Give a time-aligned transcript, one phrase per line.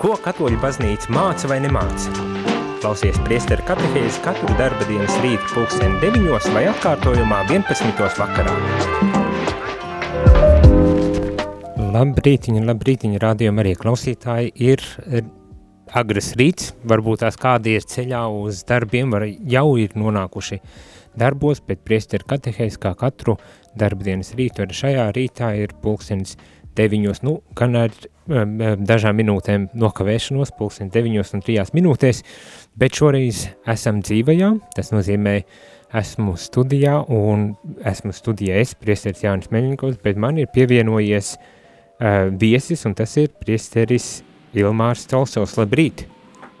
[0.00, 2.08] Ko katoļu baznīca māca vai nemāca?
[2.80, 8.00] Klausies priesteru katehēzi katru darba dienas rītu pulksteni 9 vai atkārtojumā 11.
[8.16, 8.54] vakarā.
[11.92, 14.86] Labrītiņa, labrītiņa, rādījuma arī klausītāji ir
[15.92, 20.62] agras rīts, varbūt tās kādi ir ceļā uz darbiem, var jau ir nonākuši
[21.20, 23.36] darbos, bet priesteru katehēzi kā katru
[23.76, 26.50] darba dienas rītu, arī šajā rītā ir pulkstenis 9,
[27.22, 27.90] nu, gan ar
[28.28, 32.22] um, dažām minūtēm nokavēšanos, pulksten 9 un 3 minūtēs,
[32.78, 35.42] bet šoreiz esam dzīvajā, tas nozīmē,
[35.90, 42.86] esmu studijā un esmu studijā es, priesteris Jānis Meļņikovs, bet man ir pievienojies uh, viesis,
[42.86, 44.22] un tas ir priesteris
[44.54, 45.56] Ilmārs Tolsovs.
[45.58, 46.06] Labrīt!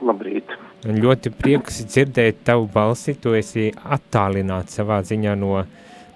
[0.02, 0.50] Labrīt!
[0.80, 5.62] Ļoti prieks dzirdēt tavu balsi, tu esi attālināts savā ziņā no,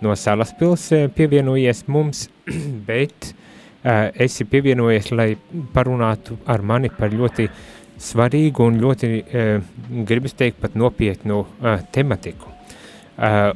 [0.03, 2.27] no Salaspils pievienojies mums,
[2.89, 3.44] bet Eh,
[3.85, 5.35] esi pievienojies, lai
[5.75, 7.49] parunātu ar mani par ļoti
[8.01, 9.61] svarīgu un ļoti, eh,
[10.09, 12.53] gribas teikt, pat nopietnu eh, tematiku.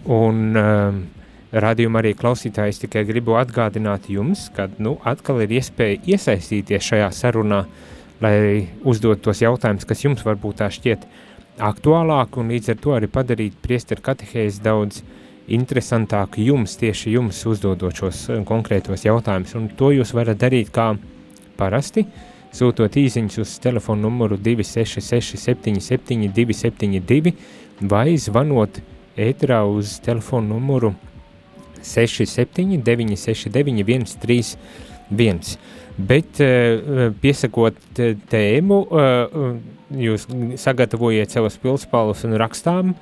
[0.07, 0.55] Un
[1.51, 7.65] radījuma arī klausītājs tikai gribu atgādināt jums, ka nu, atkal ir iespēja iesaistīties šajā sarunā,
[8.23, 11.09] lai uzdot tos jautājumus, kas jums varbūt tā šķiet
[11.59, 17.41] aktuālāk, un līdz ar to arī padarīt priesteru katehēzi daudz uh, interesantāk jums, tieši jums
[17.49, 20.93] uzdodot šos eh, konkrētos jautājumus, un to jūs varat darīt kā
[21.59, 22.05] parasti,
[22.55, 27.35] sūtot īsiņus uz telefonu numuru 266 77 272
[27.89, 28.81] vai zvanot
[29.19, 30.95] ētrā uz telefonu numuru
[31.83, 35.59] 67 969 131.
[35.99, 37.79] Bet eh, piesakot
[38.31, 39.39] tēmu, eh,
[40.09, 40.29] jūs
[40.61, 42.93] sagatavojiet savas pilspalvas un rakstām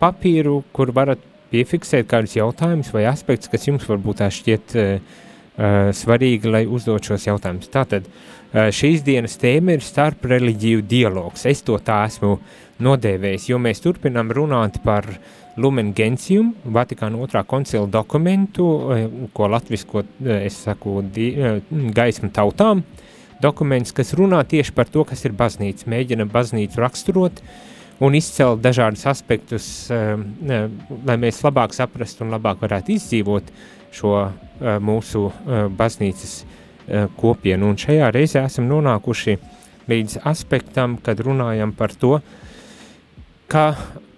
[0.00, 5.90] papīru, kur varat piefiksēt kādus jautājumus vai aspektus, kas jums varbūt tā šķiet uh, uh,
[5.96, 7.70] svarīgi, lai uzdot šos jautājumus.
[7.72, 11.46] Tātad uh, šīs dienas tēma ir starp reliģiju dialogs.
[11.50, 12.36] Es to tā esmu
[12.80, 15.08] nodēvējis, jo mēs turpinām runāt par
[15.60, 18.64] Lumen Gentium, Vatikāna otrā koncila dokumentu,
[19.36, 20.04] ko latvisko,
[20.38, 21.26] es saku, di,
[21.68, 22.80] gaismu tautām,
[23.42, 27.69] dokuments, kas runā tieši par to, kas ir baznīca, mēģina baznīcu raksturot, uh,
[28.00, 30.24] un izcelt dažādus aspektus, ehm,
[31.06, 33.50] lai mēs labāk saprastu un labāk varētu izdzīvot
[33.92, 37.70] šo eh, mūsu eh, baznīcas eh, kopienu.
[37.70, 39.36] Un šajā reizē esam nonākuši
[39.90, 42.20] līdz aspektam, kad runājam par to,
[43.50, 43.74] ka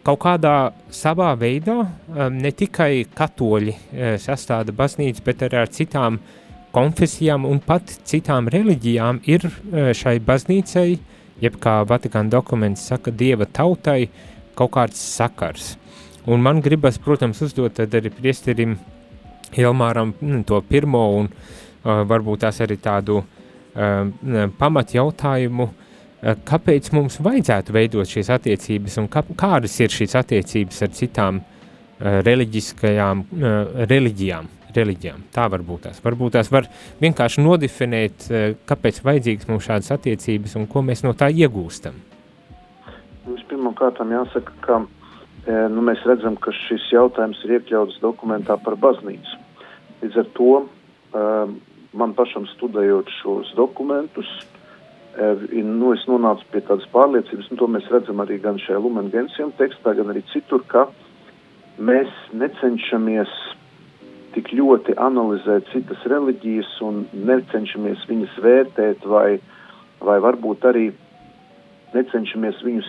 [0.06, 0.56] kaut kādā
[0.92, 3.74] savā veidā ehm, ne tikai katoļi
[4.22, 6.20] sastāda baznīcu, bet arī ar citām
[6.72, 9.44] konfesijām un pat citām reliģijām ir
[9.92, 11.11] šai baznīcai uh,
[11.42, 14.06] jeb kā Vatikāna dokuments saka, dieva tautai
[14.58, 15.74] kaut kāds sakars.
[16.26, 18.76] Un man gribas, protams, uzdot arī priesterim
[19.58, 26.88] Ilmāram mm, to pirmo un uh, varbūt tās arī tādu uh, pamat jautājumu, uh, kāpēc
[26.96, 33.26] mums vajadzētu veidot šīs attiecības un kā, kādas ir šīs attiecības ar citām uh, reliģiskajām
[33.26, 35.26] uh, reliģijām reliģijām.
[35.34, 36.00] Tā varbūt tās.
[36.04, 36.68] Varbūt tās var
[37.02, 41.94] vienkārši nodefinēt, eh, kāpēc vajadzīgs mums šādas attiecības un ko mēs no tā iegūstam.
[43.26, 44.80] Vispirmkārt, jāsaka, ka
[45.46, 49.38] eh, nu, mēs redzam, ka šis jautājums ir iekļauts dokumentā par baznīcu.
[50.02, 51.46] Līdz ar to eh,
[51.92, 54.26] man pašam studējot šos dokumentus,
[55.12, 59.52] nu, es nonācu pie tādas pārliecības, un to mēs redzam arī gan šajā Lumen Gentium
[59.58, 60.86] tekstā, gan arī citur, ka
[61.76, 63.28] mēs necenšamies
[64.34, 69.38] tik ļoti analizēt citas reliģijas un necenšamies viņas vērtēt vai,
[70.04, 70.86] vai varbūt arī
[71.92, 72.88] necenšamies viņus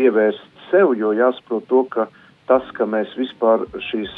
[0.00, 2.08] ievērst sev, jo jāsaprot to, ka
[2.50, 4.12] tas, ka mēs vispār šīs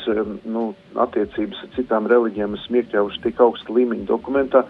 [0.49, 4.65] nu, attiecības ar citām reliģijām esam iekļāvuši tik augsta līmeņa dokumentā,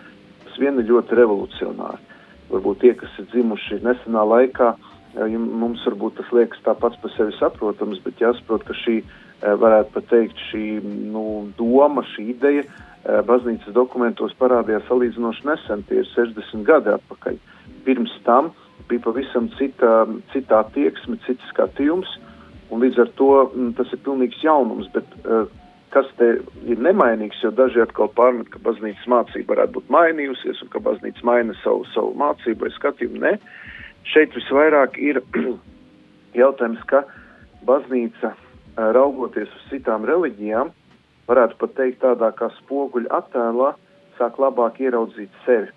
[0.45, 2.05] tas vien ir ļoti revolucionāri.
[2.53, 4.75] Varbūt tie, kas ir dzimuši nesenā laikā,
[5.19, 9.95] mums varbūt tas liekas tā pats par sevi saprotams, bet jāsaprot, ka šī Eh, varētu
[9.95, 10.65] pat teikt, šī
[11.13, 11.25] nu,
[11.59, 17.39] doma, šī ideja eh, baznīcas dokumentos parādījās salīdzinoši nesen, tie ir 60 gadi atpakaļ.
[17.87, 18.51] Pirms tam
[18.89, 22.11] bija pavisam cita, cita attieksme, cits skatījums,
[22.73, 25.47] un līdz ar to m, mm, tas ir pilnīgs jaunums, bet uh,
[25.95, 26.29] kas te
[26.69, 31.25] ir nemainīgs, jo daži atkal pārmet, ka baznīcas mācība varētu būt mainījusies un ka baznīca
[31.29, 33.23] maina savu, savu mācību vai skatījumu.
[33.25, 33.37] Nē,
[34.09, 35.23] šeit visvairāk ir
[36.43, 37.05] jautājums, ka
[37.69, 38.35] baznīca
[38.79, 40.71] raugoties uz citām reliģijām,
[41.29, 43.73] varētu pat teikt tādā kā spoguļa attēlā,
[44.19, 45.73] sāk labāk ieraudzīt sevi.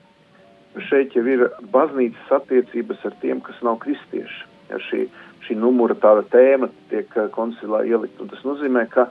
[0.88, 4.46] Šeit jau ir baznīcas attiecības ar tiem, kas nav kristieši.
[4.72, 5.08] Ja šī,
[5.44, 9.10] šī numura tāda tēma tiek koncilā ielikt, un tas nozīmē, ka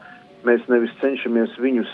[0.49, 1.91] mēs nevis cenšamies viņus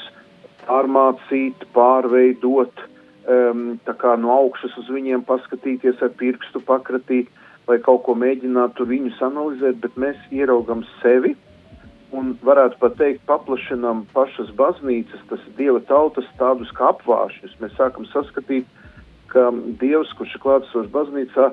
[0.69, 2.85] pārmācīt, pārveidot,
[3.27, 3.65] um,
[4.23, 7.33] no augšas uz viņiem paskatīties ar pirkstu pakratīt
[7.67, 11.35] vai kaut ko mēģināt tur viņus analizēt, bet mēs ieraugam sevi
[12.15, 17.57] un varētu pat teikt, paplašinām pašas baznīcas, tas ir dieva tautas tādus kā apvāršņus.
[17.63, 18.69] Mēs sākam saskatīt,
[19.33, 19.49] ka
[19.81, 21.51] dievs, kurš ir klātesošs baznīcā,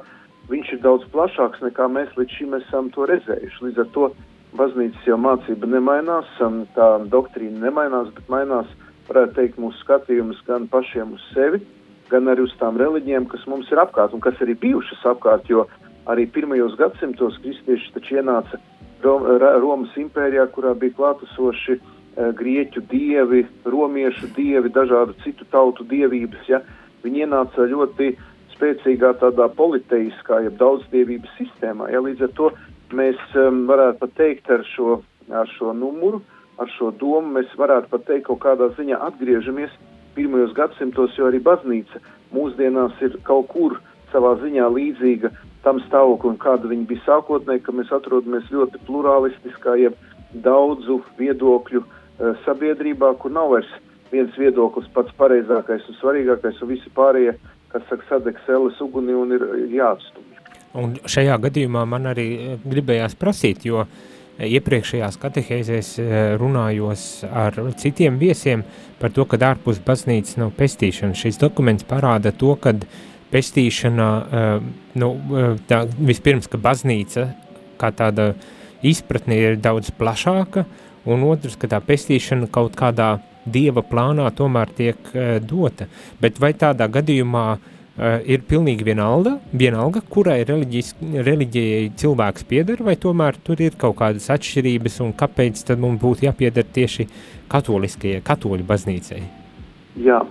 [0.51, 3.61] viņš ir daudz plašāks nekā mēs līdz šim esam to redzējuši.
[3.67, 4.09] Līdz ar to
[4.57, 6.29] baznīcas jau mācība nemainās,
[6.77, 8.69] tā doktrīna nemainās, bet mainās,
[9.09, 11.63] varētu teikt, mūsu skatījums gan pašiem uz sevi,
[12.11, 15.65] gan arī uz tām reliģijām, kas mums ir apkārt un kas arī bijušas apkārt, jo
[16.09, 18.59] arī pirmajos gadsimtos kristieši taču ienāca
[19.03, 26.47] Romas impērijā, kurā bija klātesoši uh, grieķu dievi, romiešu dievi, dažādu citu tautu dievības.
[26.49, 26.61] Ja?
[27.03, 28.13] Viņi ienāca ļoti
[28.53, 31.89] spēcīgā tādā politeiskā, jeb daudzdievības sistēmā.
[31.93, 32.03] Ja?
[32.03, 32.51] Līdz ar to
[32.93, 35.01] mēs um, varētu pat teikt ar šo,
[35.33, 36.21] ar šo numuru,
[36.61, 39.73] ar šo domu, mēs varētu pat teikt kaut kādā ziņā atgriežamies
[40.13, 42.01] pirmajos gadsimtos, jo arī baznīca
[42.33, 43.79] mūsdienās ir kaut kur
[44.13, 49.97] savā ziņā līdzīga tam stāvoklim, kāda viņi bija sākotnēji, ka mēs atrodamies ļoti pluralistiskā, jeb
[50.45, 53.71] daudzu viedokļu uh, sabiedrībā, kur nav vairs
[54.13, 57.37] viens viedoklis pats pareizākais un svarīgākais, un visi pārējie,
[57.73, 60.41] kas saka, sadegs ēles uguni un ir jāatstumj.
[60.83, 65.93] Un šajā gadījumā man arī eh, gribējās prasīt, jo eh, iepriekšējās katehēzēs
[66.41, 68.65] runājos ar citiem viesiem
[68.99, 71.17] par to, ka ārpus baznīcas nav pestīšana.
[71.17, 73.01] Šis dokuments parāda to, ka uh,
[73.33, 74.07] pestīšana,
[74.39, 74.71] eh,
[75.01, 77.27] nu, eh, tā, vispirms, ka baznīca
[77.81, 78.33] kā tāda
[78.85, 80.65] izpratne ir daudz plašāka,
[81.05, 85.89] un otrs, ka tā pestīšana kaut kādā dieva plānā tomēr tiek uh, dota.
[86.21, 87.47] Bet vai tādā gadījumā
[88.25, 94.95] ir pilnīgi vienalga, vienalga kurai reliģijai cilvēks pieder, vai tomēr tur ir kaut kādas atšķirības,
[95.05, 97.05] un kāpēc tad mums būtu jāpieder tieši
[97.51, 99.21] katoliskajai, katoļu baznīcai?
[100.01, 100.23] Jā,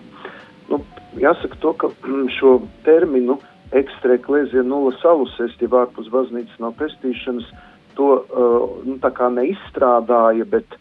[1.21, 2.53] jāsaka to, ka mm, šo
[2.87, 3.39] terminu
[3.77, 7.49] ekstrēklēzija nulla salus, jeb ārpus baznīcas no pestīšanas,
[7.97, 8.99] to uh, nu,
[9.37, 10.77] neizstrādāja, bet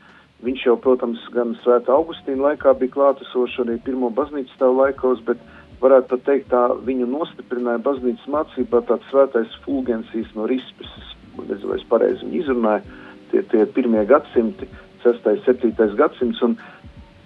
[0.46, 5.40] viņš jau, protams, gan svētā Augustīna laikā bija klātesošs arī pirmo baznīcas tev laikos, bet
[5.82, 10.92] varētu pat teikt tā viņu nostiprināja baznīcas mācībā tāds svētais fulgensijas no rispes,
[11.38, 13.00] nezinu, vai es pareizi viņu izrunāju,
[13.32, 14.68] tie, tie pirmie gadsimti,
[15.04, 15.30] 6.
[15.48, 15.74] 7.
[15.98, 16.58] gadsimts, un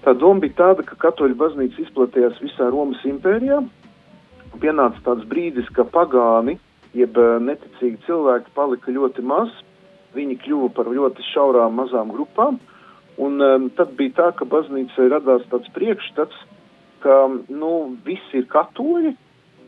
[0.05, 3.57] Tā doma bija tāda, ka katoļu baznīca izplatījās visā Romas impērijā.
[4.61, 6.59] Pienāca tāds brīdis, ka pagāni,
[6.93, 9.49] jeb eh, neticīgi cilvēki palika ļoti maz,
[10.13, 12.61] viņi kļuva par ļoti šaurām mazām grupām,
[13.17, 16.37] un um, tad bija tā, ka baznīcai radās tāds priekšstats,
[17.01, 17.17] ka,
[17.49, 17.73] nu,
[18.05, 19.15] visi ir katoļi,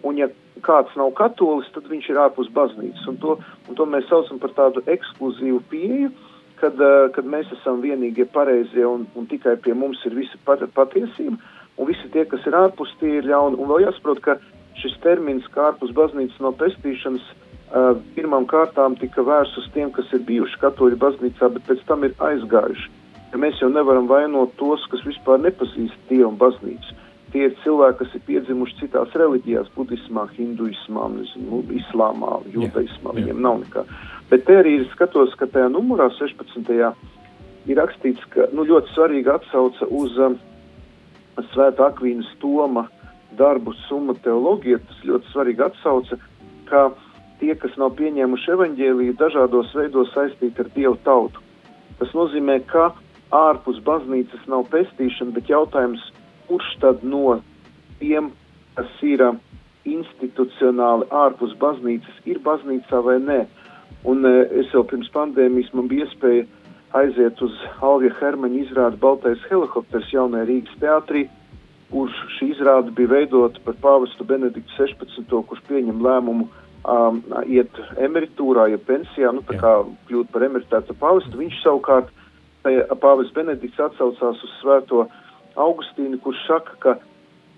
[0.08, 0.30] un ja
[0.64, 3.36] kāds nav katolis, tad viņš ir ārpus baznīcas, un to,
[3.68, 6.27] un to mēs saucam par tādu ekskluzīvu pieeju, uh,
[6.62, 10.64] kad, uh, kad mēs esam vienīgie pareizie un, un tikai pie mums ir visa pat,
[10.76, 11.38] patiesība,
[11.78, 13.60] un visi tie, kas ir ārpus, tie ir ļauni.
[13.62, 14.38] Un vēl jāsaprot, ka
[14.82, 20.12] šis termins, kā ārpus baznīcas no pestīšanas, uh, pirmām kārtām tika vērsts uz tiem, kas
[20.14, 22.94] ir bijuši katoļu baznīcā, bet pēc tam ir aizgājuši.
[23.34, 26.96] Ja mēs jau nevaram vainot tos, kas vispār nepazīst Dievu un baznīcu.
[27.34, 33.16] Tie ir cilvēki, kas ir piedzimuši citās reliģijās, budismā, hinduismā, nezinu, islāmā, judaismā.
[33.18, 33.84] Viņiem nav nekā.
[34.32, 36.72] Bet te arī skatos, ka tajā numurā 16.
[37.68, 40.38] ir rakstīts, ka nu, ļoti svarīga atsauce uz um,
[41.52, 42.88] Svētā Akvīnas Toma
[43.38, 44.80] darbu summa teoloģija.
[44.88, 46.18] Tas ļoti svarīgi atsauce,
[46.70, 46.88] ka
[47.42, 51.44] tie, kas nav pieņēmuši evaņģēliju, dažādos veidos saistīti ar Dievu tautu.
[52.00, 52.92] Tas nozīmē, ka
[53.36, 56.02] ārpus baznīcas nav pestīšana, bet jautājums,
[56.48, 57.40] kurš tad no
[58.00, 58.32] tiem,
[58.78, 59.40] kas ir um,
[59.88, 63.40] institucionāli ārpus baznīcas, ir baznīcā vai nē.
[64.08, 66.46] Un e, es jau pirms pandēmijas man bija iespēja
[66.98, 71.26] aiziet uz Alvija Hermaņa izrādi Baltais helikopters jaunajā Rīgas teātrī,
[71.92, 75.36] kurš šī izrāde bija veidota par pāvestu Benediktu 16.
[75.50, 79.74] kurš pieņem lēmumu um, iet emeritūrā, ja pensijā, nu tā kā
[80.10, 81.40] kļūt par emeritētu pāvestu.
[81.40, 82.12] Viņš savukārt,
[82.64, 85.08] pāvests Benedikts atsaucās uz svēto
[85.58, 86.96] Augustīnu, kurš saka, ka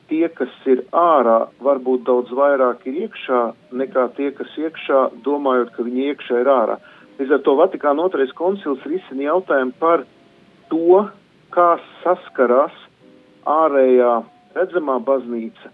[0.09, 3.41] tie, kas ir ārā, varbūt daudz vairāk ir iekšā
[3.81, 6.79] nekā tie, kas iekšā, domājot, ka viņi iekšā ir ārā.
[7.19, 10.05] Līdz ar to Vatikāna otrais koncils risina jautājumu par
[10.71, 11.03] to,
[11.53, 11.69] kā
[12.03, 12.75] saskarās
[13.49, 14.13] ārējā
[14.55, 15.73] redzamā baznīca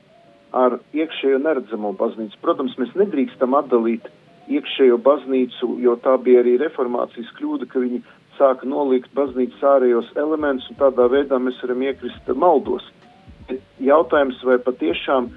[0.56, 2.40] ar iekšējo neredzamo baznīcu.
[2.44, 4.08] Protams, mēs nedrīkstam atdalīt
[4.52, 8.02] iekšējo baznīcu, jo tā bija arī reformācijas kļūda, ka viņi
[8.40, 12.86] sāka nolikt baznīcas ārējos elementus, un tādā veidā mēs varam iekrist maldos
[13.84, 15.30] jautājums, vai patiešām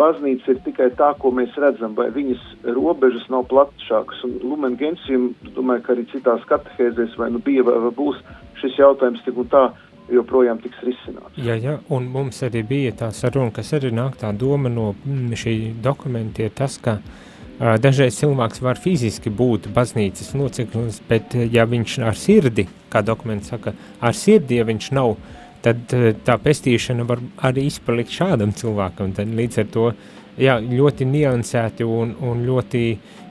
[0.00, 2.40] baznīca ir tikai tā, ko mēs redzam, vai viņas
[2.76, 4.22] robežas nav plašākas.
[4.24, 8.22] Un Lumen Gentium, domāju, ka arī citās katehēzēs vai nu bija vai, vai būs
[8.62, 9.66] šis jautājums tik un tā
[10.10, 11.36] joprojām tiks risināts.
[11.38, 15.74] Jā, jā, un mums arī bija tā saruna, kas arī nāk tā doma no šī
[15.84, 17.29] dokumenta ir tas, ka uh,
[17.60, 23.74] dažreiz cilvēks var fiziski būt baznīcas loceklis, bet ja viņš ar sirdi, kā dokuments saka,
[24.00, 25.16] ar sirdi, ja viņš nav,
[25.64, 30.08] tad uh, tā pestīšana var arī izpalikt šādam cilvēkam, tad līdz ar to uh,
[30.40, 32.82] jā, ļoti niansēti un, un ļoti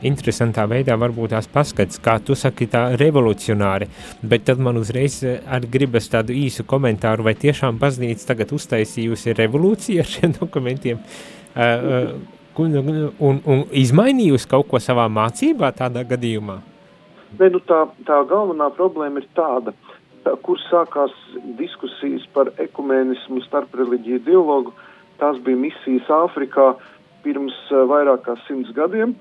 [0.07, 3.89] interesantā veidā varbūt tās paskats, kā tu saki tā revolucionāri,
[4.21, 10.03] bet tad man uzreiz arī gribas tādu īsu komentāru, vai tiešām baznīca tagad uztaisījusi revolūciju
[10.03, 11.01] ar šiem dokumentiem?
[11.49, 12.27] Uh, un,
[12.59, 16.59] un, un izmainījusi kaut ko savā mācībā tādā gadījumā?
[17.39, 19.73] Ne, nu tā, tā galvenā problēma ir tāda,
[20.25, 21.13] tā, kur sākās
[21.59, 24.73] diskusijas par ekumēnismu starp reliģiju dialogu,
[25.21, 29.15] tās bija misijas Āfrikā, uh, pirms uh, vairāk kā simts gadiem.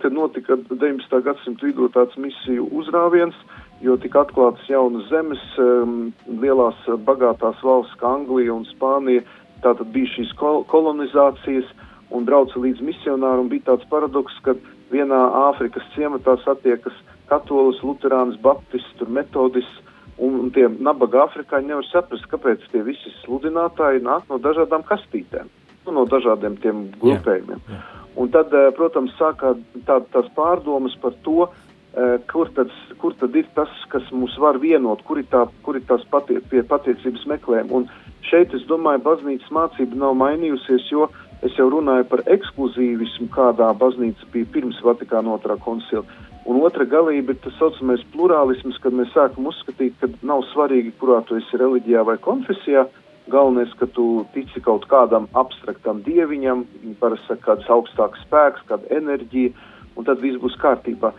[0.00, 1.18] Tad notika 19.
[1.24, 3.36] gadsimta vidū tāds misiju uzrāviens,
[3.84, 9.24] jo tika atklātas jaunas zemes, um, lielās uh, bagātās valsts kā Anglija un Spānija.
[9.62, 11.68] Tātad bija šīs kol kolonizācijas
[12.12, 14.56] un brauca līdz misionāru un bija tāds paradoks, ka
[14.92, 16.98] vienā Āfrikas ciematā satiekas
[17.30, 19.80] katolis, luterāns, baptists, metodists,
[20.18, 25.48] un, un tie nabaga afrikāņi nevar saprast, kāpēc tie visi sludinātāji nāk no dažādām kastītēm
[25.86, 27.60] nu, no dažādiem tiem grupējumiem.
[27.66, 27.82] Jā, jā.
[28.22, 29.54] Un tad, eh, protams, sākā
[29.88, 31.48] tā, tās pārdomas par to,
[31.96, 35.76] eh, kur tad, kur tad ir tas, kas mūs var vienot, kur ir, tā, kur
[35.76, 37.72] ir tās patie, pie patiecības meklējuma.
[37.72, 37.88] Un
[38.22, 41.08] šeit, es domāju, baznīcas mācība nav mainījusies, jo
[41.46, 46.04] es jau runāju par ekskluzīvismu, kādā baznīca bija pirms Vatikāna otrā koncila.
[46.46, 51.20] Un otra galība ir tas saucamais plurālisms, kad mēs sākam uzskatīt, ka nav svarīgi, kurā
[51.26, 52.88] tu esi reliģijā vai konfesijā,
[53.30, 56.64] Galvenais, ka tu tici kaut kādam abstraktam dieviņam,
[56.98, 59.52] parasti saka, kāds augstāks spēks, kāda enerģija,
[59.94, 61.12] un tad viss būs kārtībā.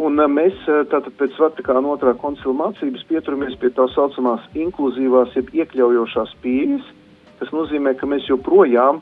[0.00, 5.36] Un eh, mēs eh, tātad pēc Vatikāna otrā koncila mācības pieturamies pie tā saucamās inkluzīvās,
[5.38, 6.90] jeb iekļaujošās pieejas,
[7.38, 8.98] kas nozīmē, ka mēs joprojām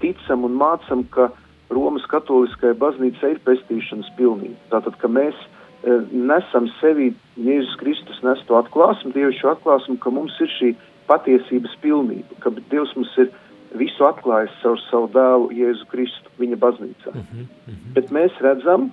[0.00, 1.30] ticam un mācam, ka
[1.70, 4.58] Romas katoliskajai baznīcai ir pestīšanas pilnība.
[4.70, 5.34] Tātad, ka mēs
[5.82, 10.70] e, nesam sevi, Jēzus Kristus nes to atklāsmu, dievišķu atklāsmu, ka mums ir šī
[11.10, 13.32] patiesības pilnību, ka Dievs mums ir
[13.76, 17.10] visu atklājis caur savu dēlu Jēzu Kristu viņa baznīcā.
[17.10, 17.92] Uh -huh, uh -huh.
[17.98, 18.90] Bet mēs redzam,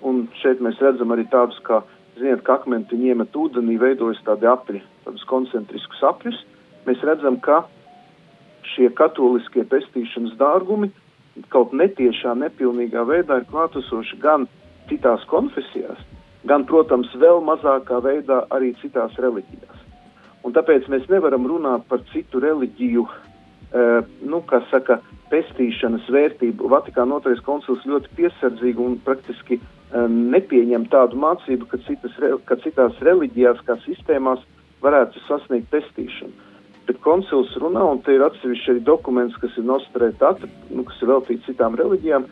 [0.00, 1.82] un šeit mēs redzam arī tādus, kā,
[2.18, 6.44] ziniet, ka akmentiņi iemet ūdenī, veidojas tādi apļi, tādus koncentriskus apļus,
[6.86, 7.64] mēs redzam, ka
[8.76, 10.92] šie katoliskie pestīšanas dārgumi
[11.52, 14.46] kaut netiešā, nepilnīgā veidā ir klātesoši gan
[14.90, 15.98] citās konfesijās,
[16.48, 19.82] gan, protams, vēl mazākā veidā arī citās reliģijās.
[20.46, 25.00] Un tāpēc mēs nevaram runāt par citu reliģiju, uh, nu, kā saka,
[25.32, 26.68] pestīšanas vērtību.
[26.70, 32.14] Vatikāna otrais koncils ļoti piesardzīgi un praktiski uh, nepieņem tādu mācību, ka, citas,
[32.46, 34.44] ka citās reliģijās, kā sistēmās,
[34.84, 36.46] varētu sasniegt pestīšanu.
[36.86, 40.36] Bet koncils runā, un te ir atsevišķi arī dokuments, kas ir nostrēta,
[40.70, 42.26] nu, kas ir veltīts citām reliģijām,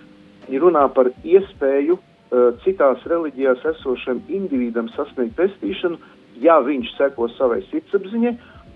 [0.46, 5.98] viņi runā par iespēju uh, citās reliģijās esošam individam sasniegt pestīšanu,
[6.42, 8.34] ja viņš seko savai sirdsapziņai,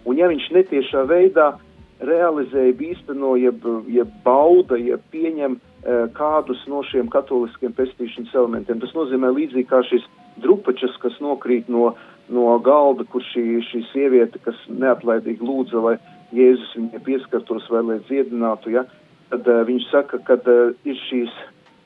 [0.08, 1.52] un ja viņš netiešā veidā
[2.00, 8.78] realizē, īsteno, jeb, jeb bauda, jeb pieņem e, kādus no šiem katoliskiem pestīšanas elementiem.
[8.82, 10.06] Tas nozīmē līdzīgi kā šis
[10.42, 11.96] drupačas, kas nokrīt no,
[12.32, 15.96] no galda, kur šī, šī sieviete, kas neatlaidīgi lūdza, lai
[16.36, 18.84] Jēzus viņai pieskartos vai lai dziedinātu, ja,
[19.32, 21.32] tad uh, viņš saka, ka uh, ir šīs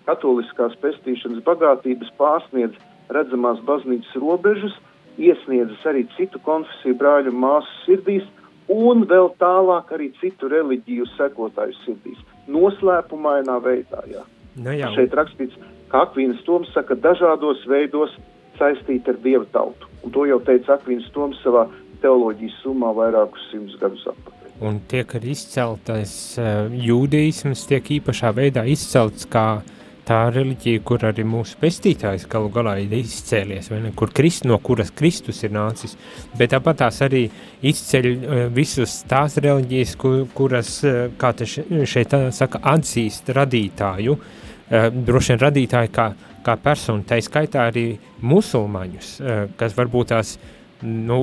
[0.09, 2.79] katoliskās pestīšanas bagātības pārsniedz
[3.15, 4.75] redzamās baznīcas robežas,
[5.21, 8.27] iesniedzis arī citu konfesiju brāļu māsu sirdīs
[8.73, 12.21] un vēl tālāk arī citu reliģiju sekotāju sirdīs.
[12.51, 14.25] Noslēpumainā veidā, jā.
[14.57, 14.91] Nu, jā.
[14.97, 15.57] Šeit rakstīts,
[15.93, 18.15] ka Akvīnas Toms saka dažādos veidos
[18.59, 19.91] saistīt ar Dieva tautu.
[20.03, 21.67] Un to jau teica Akvīnas Toms savā
[22.03, 24.39] teoloģijas summā vairākus simtus gadus atpakaļ.
[24.63, 31.05] Un tiek arī izceltais uh, jūdeisms, tiek īpašā veidā izcelts kā uh, tā reliģija, kur
[31.07, 35.55] arī mūsu pestītājs galu galā ir izcēlies, vai ne, kur Krist, no kuras Kristus ir
[35.55, 35.95] nācis,
[36.39, 37.23] bet tāpat tās arī
[37.71, 44.89] izceļ uh, visus tās reliģijas, kur, kuras, uh, kā te šeit saka, atzīst radītāju, uh,
[44.93, 46.11] droši vien radītāju kā,
[46.45, 47.87] kā personu, tai skaitā arī
[48.21, 50.37] musulmaņus, uh, kas varbūt tās,
[50.83, 51.23] nu,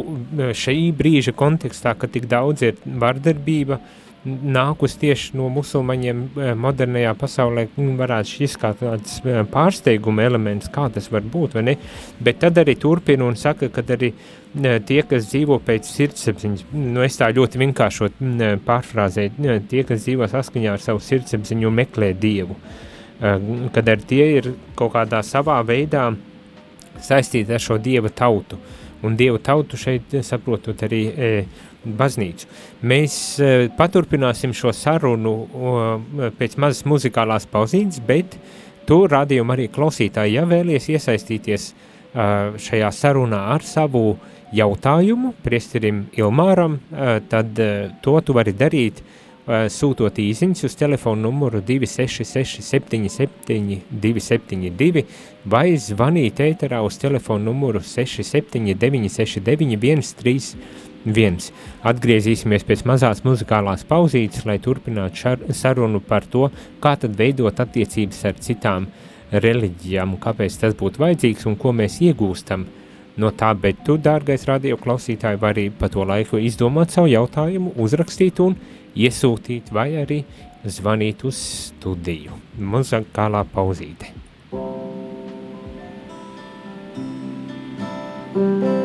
[0.56, 7.14] šī brīža kontekstā, ka tik daudz ir vardarbība, uh, nākus tieši no musulmaņiem eh, modernajā
[7.20, 11.76] pasaulē, nu, varētu šis kā tāds eh, pārsteiguma elements, kā tas var būt, vai ne?
[12.20, 17.06] Bet tad arī turpina un saka, ka arī eh, tie, kas dzīvo pēc sirdsapziņas, nu
[17.06, 18.20] es tā ļoti vienkāršot
[18.68, 22.60] pārfrāzēju, tie, kas dzīvo saskaņā ar savu sirdsapziņu meklē Dievu,
[23.20, 26.10] kad ar tie ir kaut kādā savā veidā
[27.04, 28.60] saistīti ar šo Dieva tautu.
[29.04, 31.28] un Dievu tautu šeit saprotot arī e,
[31.86, 32.48] baznīcu.
[32.84, 35.76] Mēs e, paturpināsim šo sarunu o,
[36.36, 38.36] pēc mazas muzikālās pauzītes, bet
[38.86, 44.18] tu rādījumu arī klausītāji, ja vēlies iesaistīties uh, šajā sarunā ar savu
[44.52, 49.19] jautājumu priesterim Ilmāram, uh, tad uh, to tu vari darīt uh,
[49.50, 55.04] sūtot īsiņas uz telefonu numuru 266 77 272
[55.50, 61.52] vai zvanīt ēterā uz telefonu numuru 679 69 131.
[61.90, 66.50] Atgriezīsimies pēc mazās muzikālās pauzītes, lai turpinātu šar, sarunu par to,
[66.84, 68.90] kā tad veidot attiecības ar citām
[69.32, 72.68] reliģijām kāpēc tas būtu vajadzīgs un ko mēs iegūstam
[73.20, 78.40] no tā, bet tu, dārgais radio klausītāji, vari pa to laiku izdomāt savu jautājumu, uzrakstīt
[78.46, 78.58] un
[78.98, 80.24] iesūtīt vai arī
[80.66, 82.40] zvanīt uz studiju.
[82.60, 84.16] Muzikālā pauzīte.
[88.32, 88.79] Thank you.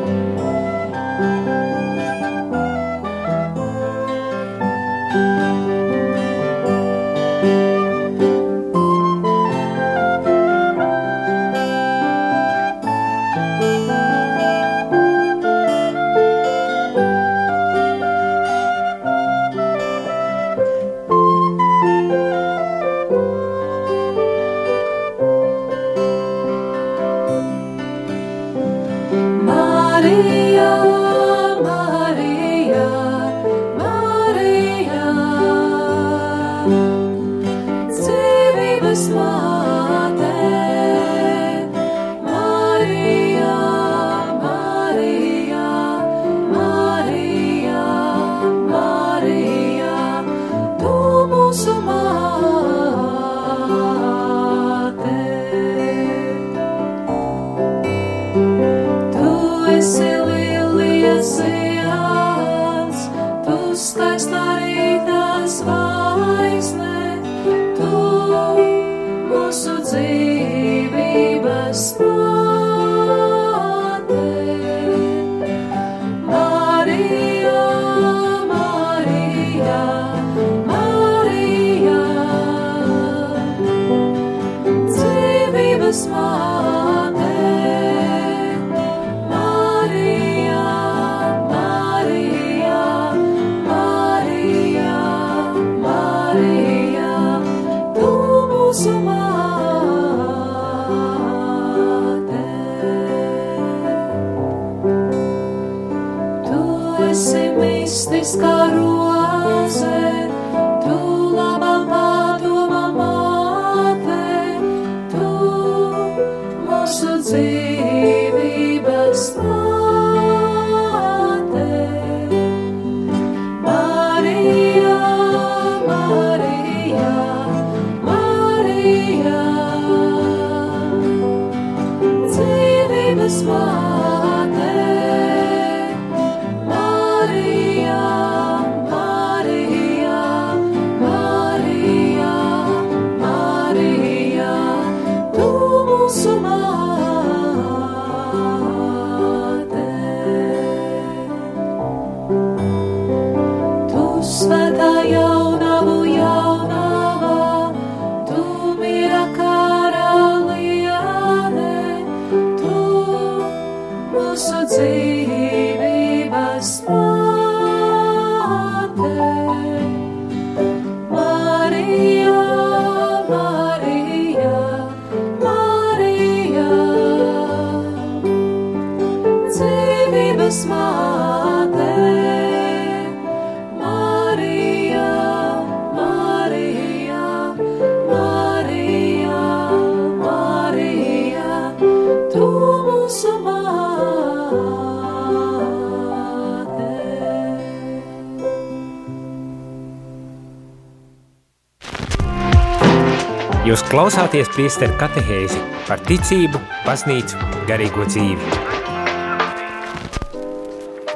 [204.05, 208.49] Klausāties priesteru katehēzi par ticību, baznīcu, garīgo dzīvi.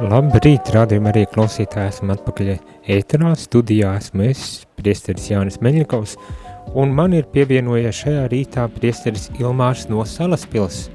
[0.09, 2.55] Labrīt, rādījumā arī klausītāji esam atpakaļ
[2.95, 4.45] ēterā, studijā esmu es,
[4.81, 6.15] priesteris Jānis Meļņikovs,
[6.81, 10.87] un man ir pievienojies šajā rītā priesteris Ilmārs no Salaspils.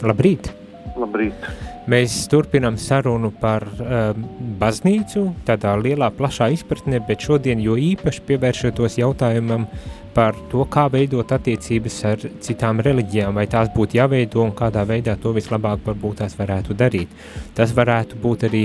[0.00, 0.48] Labrīt!
[0.96, 1.44] Labrīt!
[1.92, 4.14] Mēs turpinām sarunu par uh,
[4.62, 9.68] baznīcu, tādā lielā, plašā izpratnē, bet šodien jo īpaši pievēršotos jautājumam
[10.14, 15.16] par to, kā veidot attiecības ar citām reliģijām, vai tās būtu jāveido un kādā veidā
[15.20, 17.10] to vislabāk varbūt tās varētu darīt.
[17.56, 18.64] Tas varētu būt arī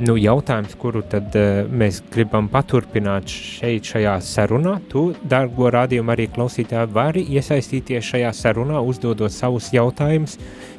[0.00, 4.78] nu, jautājums, kuru tad uh, mēs gribam paturpināt šeit šajā sarunā.
[4.92, 10.38] Tu, dargo rādījumu arī klausītāji, vari iesaistīties šajā sarunā, uzdodot savus jautājumus,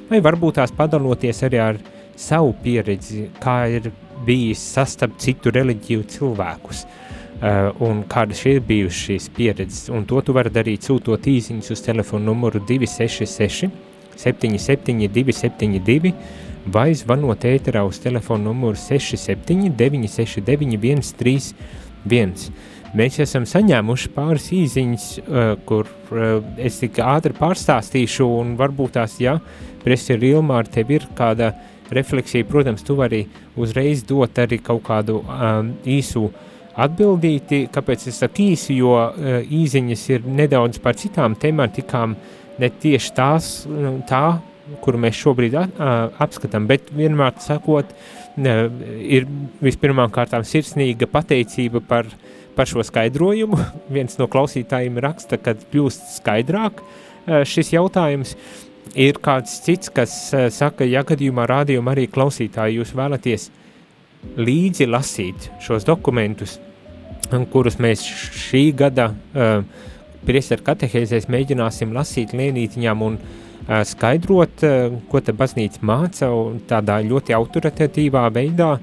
[0.09, 1.83] vai varbūt tās padaloties arī ar
[2.19, 3.91] savu pieredzi, kā ir
[4.25, 6.85] bijis sastapt citu reliģiju cilvēkus.
[6.85, 7.00] Uh,
[7.41, 9.89] un kādas ir bijušas šīs pieredzes.
[9.89, 13.71] Un to tu vari darīt sūtot īsiņus uz telefonu numuru 266
[14.21, 16.13] 77 272
[16.69, 22.51] vai zvanot ēterā uz telefonu numuru 67 969 131.
[22.91, 29.15] Mēs esam saņēmuši pāris īsiņas, uh, kur uh, es tik ātri pārstāstīšu, un varbūt tās,
[29.23, 29.37] ja
[29.81, 31.53] Presija Ilmāra tev ir kāda
[31.91, 33.23] refleksija, protams, tu vari
[33.55, 37.65] uzreiz dot arī kaut kādu um, īsu uh, atbildīti.
[37.73, 42.15] Kāpēc es saku īsi, jo uh, īziņas ir nedaudz par citām tematikām,
[42.61, 43.51] ne tieši tās,
[44.09, 44.25] tā,
[44.83, 45.79] kuru mēs šobrīd at,
[46.21, 47.89] apskatām, bet vienmēr sakot,
[48.37, 49.25] ir
[49.63, 52.09] vispirmām kārtām sirsnīga pateicība par,
[52.55, 53.59] par šo skaidrojumu.
[53.95, 56.83] Viens no klausītājiem raksta, kad kļūst skaidrāk
[57.47, 58.35] šis jautājums.
[58.99, 60.13] Ir kāds cits, kas
[60.51, 63.60] saka, ja gadījumā rādījuma arī klausītāji jūs vēlaties uh,
[64.37, 66.57] līdzi lasīt šos dokumentus,
[67.51, 69.63] kurus mēs šī gada uh,
[70.27, 76.31] priesteru katehēzēs mēģināsim lasīt lienītiņām un uh, skaidrot, uh, ko te baznīca māca
[76.69, 78.75] tādā ļoti autoritatīvā veidā,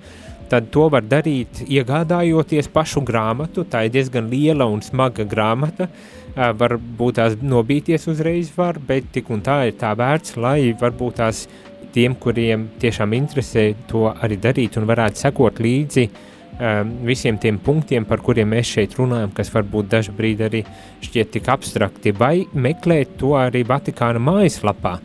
[0.48, 6.50] tad to var darīt iegādājoties pašu grāmatu, tā ir diezgan liela un smaga grāmata, uh,
[6.58, 11.46] varbūt tās nobīties uzreiz var, bet tik un tā ir tā vērts, lai varbūt tās
[11.94, 18.06] tiem, kuriem tiešām interesē to arī darīt un varētu sekot līdzi um, visiem tiem punktiem,
[18.08, 20.64] par kuriem mēs šeit runājam, kas varbūt dažbrīd arī
[21.04, 24.98] šķiet tik abstrakti, vai meklēt to arī Vatikāna mājaslapā,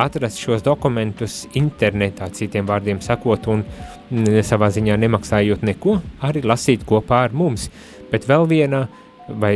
[0.00, 6.86] atrast šos dokumentus internetā, citiem vārdiem sakot, un mm, savā ziņā nemaksājot neko, arī lasīt
[6.88, 7.68] kopā ar mums.
[8.10, 9.09] Bet vēl viena uh,
[9.40, 9.54] vai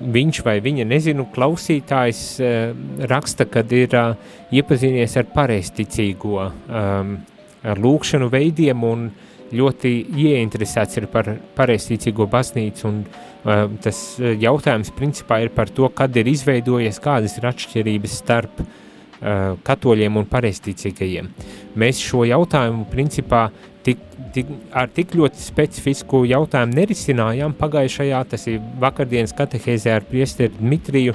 [0.00, 2.74] viņš vai viņa, nezinu, klausītājs uh,
[3.10, 4.16] raksta, kad ir uh,
[4.54, 7.16] iepazinies ar pareisticīgo, um,
[7.66, 9.08] ar lūkšanu veidiem un
[9.56, 16.16] ļoti ieinteresēts ir par pareisticīgo baznīcu un uh, tas jautājums principā ir par to, kad
[16.18, 21.30] ir izveidojies, kādas ir atšķirības starp uh, katoļiem un pareisticīgajiem.
[21.78, 23.46] Mēs šo jautājumu principā
[23.86, 24.02] tik,
[24.34, 31.14] tik, ar tik ļoti specifisku jautājumu nerisinājām pagājušajā, tas ir vakardienas katehēzē ar priesteri Dmitriju,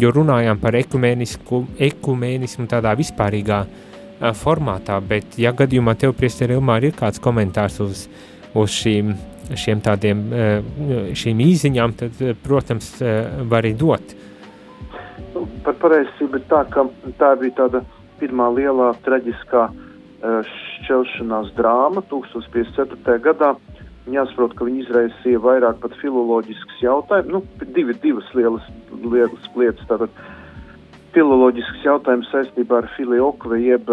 [0.00, 6.98] jo runājām par ekumēnismu tādā vispārīgā uh, formātā, bet ja gadījumā tev priesteri Ilmāri ir
[6.98, 8.06] kāds komentārs uz,
[8.56, 9.14] uz šīm,
[9.56, 14.16] šiem tādiem, uh, šīm īziņām, tad, protams, uh, var arī dot.
[15.34, 16.88] Nu, par pareizību ir tā, ka
[17.20, 17.84] tā bija tāda
[18.20, 19.85] pirmā lielā traģiskā uh,
[20.22, 23.18] šķelšanās drāma 1504.
[23.24, 23.54] gadā.
[24.06, 27.40] Jāsaprot, ka viņi izraisīja vairāk pat filoloģisks jautājums, nu,
[27.74, 28.62] divi, divas lielas,
[29.02, 29.82] lielas lietas.
[29.90, 30.20] Tātad
[31.16, 33.90] filoloģisks jautājums saistībā ar filioku, jeb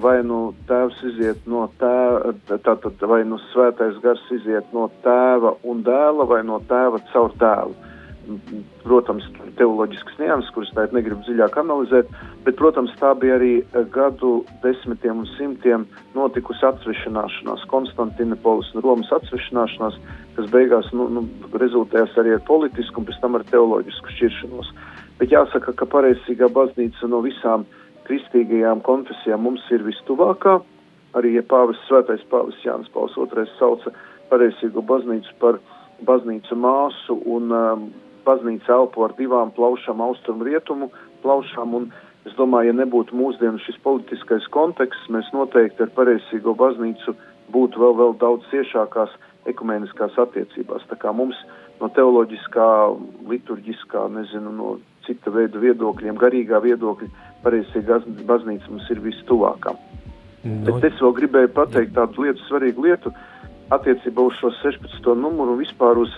[0.00, 5.84] vai nu tēvs iziet no tēva, tātad vai nu svētais gars iziet no tēva un
[5.84, 7.89] dēla vai no tēva caur dēlu
[8.84, 9.26] protams,
[9.58, 12.10] teoloģisks nianses, kuras tā negribu dziļāk analizēt,
[12.44, 19.12] bet, protams, tā bija arī eh, gadu desmitiem un simtiem notikusi atsvešināšanās, Konstantinopolis un Romas
[19.18, 19.98] atsvešināšanās,
[20.36, 21.24] kas beigās nu, nu,
[21.62, 24.72] rezultējās arī ar politisku un pēc tam ar teoloģisku šķiršanos.
[25.20, 27.66] Bet jāsaka, ka pareizīgā baznīca no visām
[28.08, 30.60] kristīgajām konfesijām mums ir vistuvākā.
[31.18, 33.92] Arī ja pāvis svētais pāvis Jānis Pauls II sauca
[34.30, 35.58] pareizīgo baznīcu par
[36.06, 37.88] baznīcu māsu un um,
[38.26, 40.90] baznīca elpo ar divām plaušām, austrumu rietumu
[41.24, 41.90] plaušām.
[42.28, 47.16] Es domāju, ja nebūtu mūsdienu šis politiskais konteksts, mēs noteikti ar pareizīgo baznīcu
[47.54, 49.16] būtu vēl, vēl daudz ciešākās
[49.48, 50.84] ekumeniskās attiecībās.
[50.90, 51.38] Tā kā mums
[51.80, 52.68] no teoloģiskā,
[53.30, 54.74] liturģiskā, nezinu, no
[55.06, 57.08] cita veida viedokļiem, garīgā viedokļa,
[57.44, 59.74] pareizīgā baznīca mums ir vistuvākā.
[60.44, 60.60] No.
[60.68, 63.12] Bet es vēl gribēju pateikt tādu lietu, svarīgu lietu
[63.74, 65.08] attiecībā uz šo 16.
[65.16, 66.14] numuru un vispār uz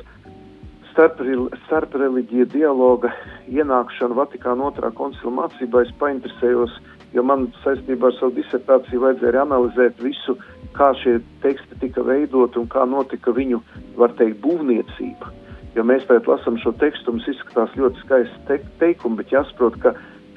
[0.92, 1.20] uh, starp,
[1.66, 3.12] starp reliģija dialoga
[3.48, 6.78] ienākšanu Vatikāna otrā koncila mācībā es painteresējos,
[7.16, 10.36] jo man saistībā ar savu disertāciju vajadzēja analizēt visu,
[10.76, 13.60] kā šie teksti tika veidoti un kā notika viņu,
[13.96, 15.32] var teikt, būvniecība.
[15.76, 19.94] Jo mēs tagad lasām šo tekstu, mums izskatās ļoti skaisti te teikumi, bet jāsaprot, ka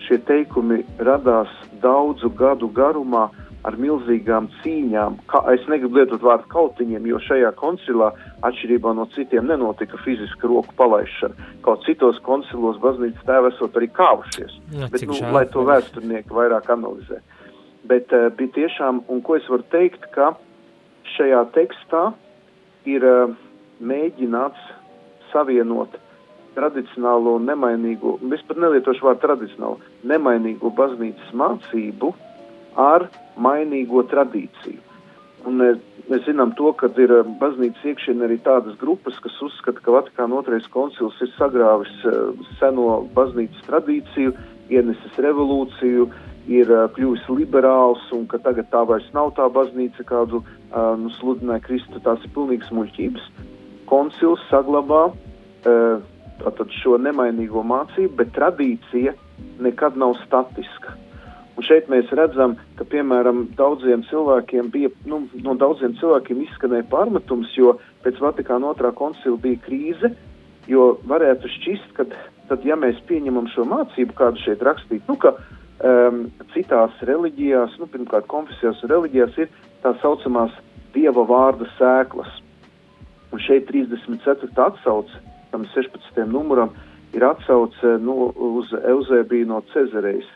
[0.07, 1.51] šie teikumi radās
[1.83, 3.27] daudzu gadu garumā
[3.65, 5.17] ar milzīgām cīņām.
[5.31, 8.11] Ka, es negribu lietot vārdu kautiņiem, jo šajā koncilā,
[8.45, 11.49] atšķirībā no citiem, nenotika fiziska roku palaišana.
[11.65, 14.59] Kaut citos koncilos baznīcas tēvi esot arī kāvušies.
[14.75, 17.21] Jā, Bet, nu, žēl, lai to vēsturnieki vairāk analizē.
[17.89, 20.33] Bet uh, bija tiešām, un ko es varu teikt, ka
[21.15, 22.07] šajā tekstā
[22.89, 23.35] ir uh,
[23.81, 24.73] mēģināts
[25.33, 25.97] savienot
[26.55, 28.15] tradicionālo un nemainīgo,
[28.47, 32.13] pat nelietošu vārdu tradicionālo, nemainīgo baznīcas mācību
[32.75, 33.07] ar
[33.37, 34.81] mainīgo tradīciju.
[35.45, 39.81] Un mēs, mēs zinām to, ka ir eh, baznīcas iekšienē arī tādas grupas, kas uzskata,
[39.83, 44.33] ka Vatikāna otrais koncils ir sagrāvis uh, seno baznīcas tradīciju,
[44.73, 46.07] ienesis revolūciju,
[46.49, 50.43] ir kļuvis liberāls un ka tagad tā vairs nav tā baznīca, kādu
[51.01, 53.29] nu, sludināja Kristu, tās ir pilnīgas muļķības.
[53.89, 55.07] Koncils saglabā
[55.65, 59.15] tātad šo nemainīgo mācību, bet tradīcija
[59.65, 60.93] nekad nav statiska.
[61.55, 67.53] Un šeit mēs redzam, ka, piemēram, daudziem cilvēkiem bija, nu, no daudziem cilvēkiem izskanēja pārmetums,
[67.55, 70.11] jo pēc Vatikāna otrā koncila bija krīze,
[70.67, 72.07] jo varētu šķist, ka,
[72.49, 77.87] tad, ja mēs pieņemam šo mācību, kādu šeit rakstīt, nu, ka um, citās reliģijās, nu,
[77.93, 79.51] pirmkārt, konfesijās un reliģijās ir
[79.85, 80.51] tā saucamās
[80.95, 82.41] dieva vārda sēklas.
[83.31, 84.51] Un šeit 34.
[84.59, 86.25] atsauce tam 16.
[86.27, 86.75] numuram
[87.15, 90.27] ir atsauce nu, uz Eusēbiju no Cezarejas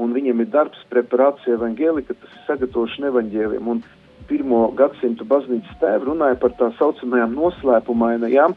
[0.00, 3.70] un viņiem ir darbs preparācija evaņģēlika, tas ir sagatavošana evaņģēliem.
[3.70, 3.82] Un
[4.28, 8.56] pirmo gadsimtu baznīcas tēvi runāja par tā saucamajām noslēpumainajām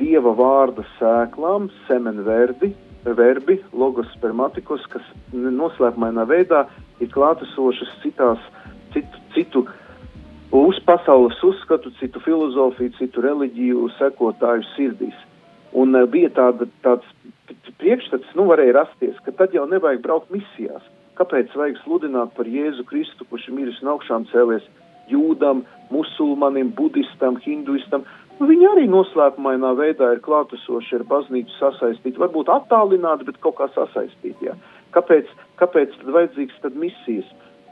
[0.00, 2.72] dieva vārda sēklām, semenverdi,
[3.04, 6.66] verbi, logos spermatikos, kas noslēpumainā veidā
[7.02, 8.42] ir klātesošas citās,
[8.94, 9.64] citu, citu
[10.52, 15.18] uz pasaules uzskatu, citu filozofiju, citu reliģiju sekotāju sirdīs.
[15.72, 17.08] Un uh, bija tāda, tāds
[17.80, 20.84] priekšstats, nu, varēja rasties, ka tad jau nevajag braukt misijās.
[21.18, 24.64] Kāpēc vajag sludināt par Jēzu Kristu, kurš ir miris un augšām cēlies
[25.12, 28.06] jūdam, musulmanim, budistam, hinduistam?
[28.38, 33.68] Nu, viņi arī noslēpumainā veidā ir klātesoši ar baznīcu sasaistīti, varbūt attālināti, bet kaut kā
[33.74, 34.48] sasaistīti.
[34.48, 34.56] Ja?
[34.96, 35.28] Kāpēc,
[35.60, 37.28] kāpēc tad vajadzīgs tad misijas?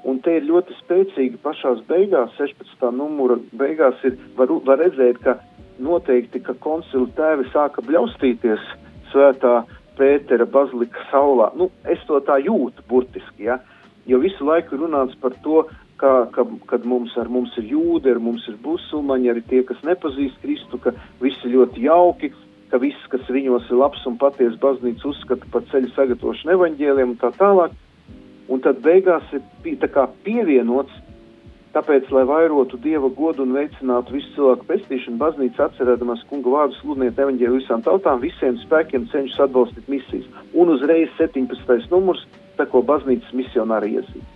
[0.09, 2.87] Un te ir ļoti spēcīgi pašās beigās, 16.
[2.97, 5.37] numura beigās, ir, var, var redzēt, ka
[5.81, 8.65] noteikti, ka koncili tēvi sāka bļaustīties
[9.11, 9.61] svētā
[9.99, 11.51] Pētera bazilika saulā.
[11.59, 13.59] Nu, es to tā jūtu burtiski, ja?
[14.09, 15.65] jo visu laiku runāts par to,
[16.01, 19.83] ka, ka, kad mums, ar mums ir jūdi, ar mums ir musulmaņi, arī tie, kas
[19.85, 22.33] nepazīst Kristu, ka viss ir ļoti jauki,
[22.73, 27.21] ka viss, kas viņos ir labs un patiesa baznīca, uzskata par ceļu sagatavošanu evaņģēliem un
[27.21, 27.77] tā tālāk.
[28.51, 30.95] Un tad beigās ir tā kā pievienots
[31.71, 37.21] Tāpēc, lai vairotu dieva godu un veicinātu visu cilvēku pestīšanu, baznīca atcerēdamas kunga vārdu sludiniet
[37.23, 40.27] evaņģēlu visām tautām, visiem spēkiem cenšas atbalstīt misijas.
[40.51, 41.87] Un uzreiz 17.
[41.95, 42.25] numurs
[42.59, 44.27] seko baznīcas misionāri iezīme.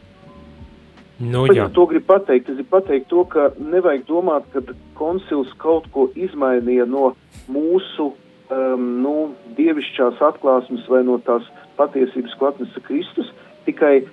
[1.25, 1.66] Nu, jā.
[1.75, 2.49] to gribu pateikt.
[2.51, 4.62] Es gribu pateikt to, ka nevajag domāt, ka
[4.99, 7.12] koncils kaut ko izmainīja no
[7.51, 9.14] mūsu um, nu,
[9.59, 11.47] dievišķās atklāsmes vai no tās
[11.79, 13.31] patiesības, ko atnesa Kristus.
[13.66, 14.05] Tikai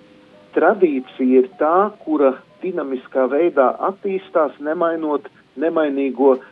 [0.56, 5.28] tradīcija ir tā, kura dinamiskā veidā attīstās, nemainot
[5.60, 6.44] nemainīgo uh,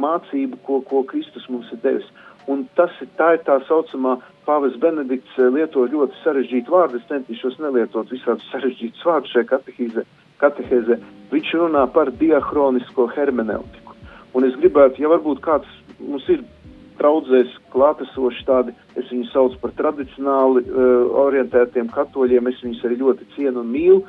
[0.00, 2.08] mācību, ko, ko Kristus mums ir devis.
[2.48, 4.16] Un tas ir tā, ir tā saucamā
[4.46, 7.00] Pāvils Benedikts uh, lieto ļoti sarežģītu vārdu.
[7.00, 10.04] Es centīšos nelietot visādus sarežģītus vārdus šajā
[10.40, 11.00] katehēzē.
[11.32, 13.96] Viņš runā par diahronisko hermeneutiku.
[14.36, 16.44] Un es gribētu, ja varbūt kāds mums ir
[16.98, 23.28] draudzēs klātesoši tādi, es viņus saucu par tradicionāli uh, orientētiem katoļiem, es viņus arī ļoti
[23.36, 24.02] cienu un mīlu,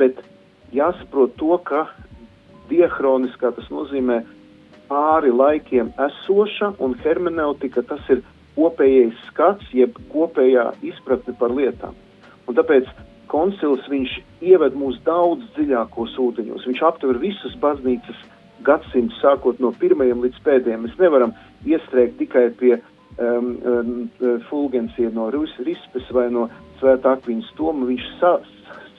[0.00, 0.20] bet
[0.74, 1.86] jāsaprot to, ka
[2.70, 4.20] diahroniskā tas nozīmē
[4.90, 8.22] pāri laikiem esoša un hermeneutika tas ir
[8.56, 11.94] kopējais skats, jeb kopējā izpratne par lietām.
[12.48, 12.88] Un tāpēc
[13.30, 16.66] koncils viņš ieved mūs daudz dziļākos ūdeņos.
[16.66, 18.18] Viņš aptver visus baznīcas
[18.66, 20.86] gadsimtus, sākot no pirmajiem līdz pēdējiem.
[20.86, 21.34] Mēs nevaram
[21.68, 23.92] iestrēgt tikai pie um, um,
[24.48, 26.48] Fulgencija no Rispes vai no
[26.80, 27.88] Svētā Akviņas Toma.
[27.90, 28.36] Viņš sa,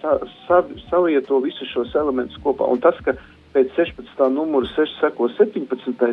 [0.01, 2.67] sa, sa, savieto visus šos elementus kopā.
[2.69, 3.15] Un tas, ka
[3.55, 4.27] pēc 16.
[4.33, 6.11] numura 6 seko 17.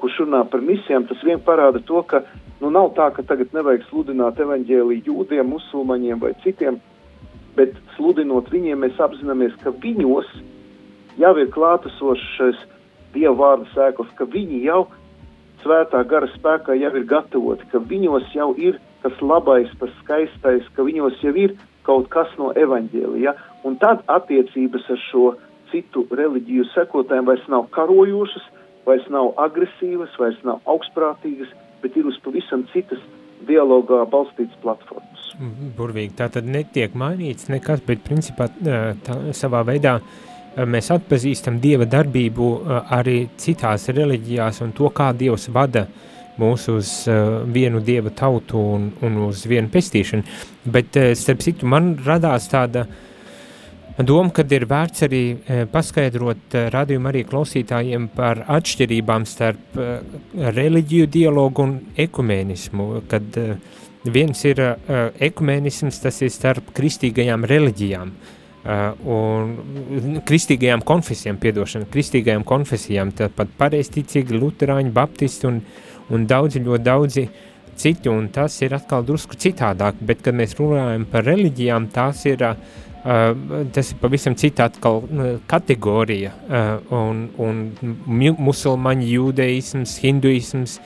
[0.00, 2.20] kurš runā par misijām, tas vien parāda to, ka
[2.60, 6.76] nu, nav tā, ka tagad nevajag sludināt evaņģēliju jūdiem, musulmaņiem vai citiem,
[7.56, 10.28] bet sludinot viņiem, mēs apzināmies, ka viņos
[11.16, 12.60] jau ir klātesošais
[13.16, 14.84] Dieva vārda sēklas, ka viņi jau
[15.62, 20.84] svētā gara spēkā jau ir gatavoti, ka viņos jau ir tas labais, tas skaistais, ka
[20.86, 23.34] viņos jau ir kaut kas no evaņģēlija.
[23.66, 25.26] Un tad attiecības ar šo
[25.72, 28.46] citu reliģiju sekotājiem vairs nav karojošas,
[28.86, 31.50] vairs nav agresīvas, vairs nav augstprātīgas,
[31.82, 33.02] bet ir uz pavisam citas
[33.46, 35.32] dialogā balstītas platformas.
[35.76, 36.14] Burvīgi.
[36.18, 38.48] Tā tad netiek mainīts nekas, bet principā
[39.06, 39.98] tā, savā veidā
[40.64, 42.50] mēs atpazīstam Dieva darbību
[42.96, 45.86] arī citās reliģijās un to, kā Dievs vada
[46.40, 46.92] mūs uz
[47.52, 50.24] vienu Dieva tautu un, un uz vienu pestīšanu.
[50.72, 52.86] Bet, starp citu, man radās tāda
[53.96, 55.22] doma, kad ir vērts arī
[55.72, 59.80] paskaidrot radījumu arī klausītājiem par atšķirībām starp
[60.36, 63.44] reliģiju dialogu un ekumēnismu, kad
[64.06, 64.60] Viens ir
[65.18, 68.34] ekumenisms, tas ir starp kristīgajām reliģijām uh,
[68.66, 75.60] un kristīgajām konfesijām, piedošana, kristīgajām konfesijām, tāpat pareizticīgi, luterāņi, baptisti un,
[76.10, 77.28] un daudzi, ļoti daudzi
[77.76, 82.42] citi, un tas ir atkal drusku citādāk, bet, kad mēs runājam par reliģijām, tās ir
[82.42, 82.56] uh,
[83.06, 83.36] Uh,
[83.70, 87.60] tas ir pavisam cita atkal uh, kategorija, uh, un, un
[88.42, 90.80] musulmaņu, jūdeisms, hinduisms,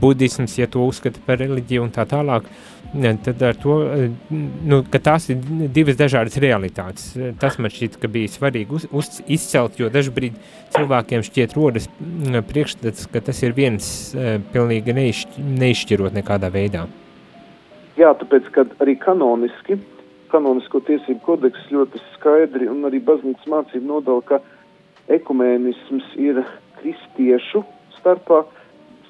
[0.00, 2.48] budisms, ja to uzskata par reliģiju un tā tālāk,
[3.24, 3.78] tad ar to,
[4.30, 5.40] nu, ka tās ir
[5.74, 7.12] divas dažādas realitātes.
[7.40, 10.38] Tas man šķiet, ka bija svarīgi uz, uz, izcelt, jo dažbrīd
[10.76, 11.90] cilvēkiem šķiet rodas
[12.50, 13.90] priekšstats, ka tas ir viens
[14.52, 16.86] pilnīgi neizšķ, neizšķirot nekādā veidā.
[17.96, 19.78] Jā, tāpēc, kad arī kanoniski
[20.30, 24.40] kanonisko tiesību kodeks ļoti skaidri un arī baznīcas mācību nodala, ka
[25.16, 26.42] ekumēnisms ir
[26.80, 27.62] kristiešu
[27.98, 28.42] starpā,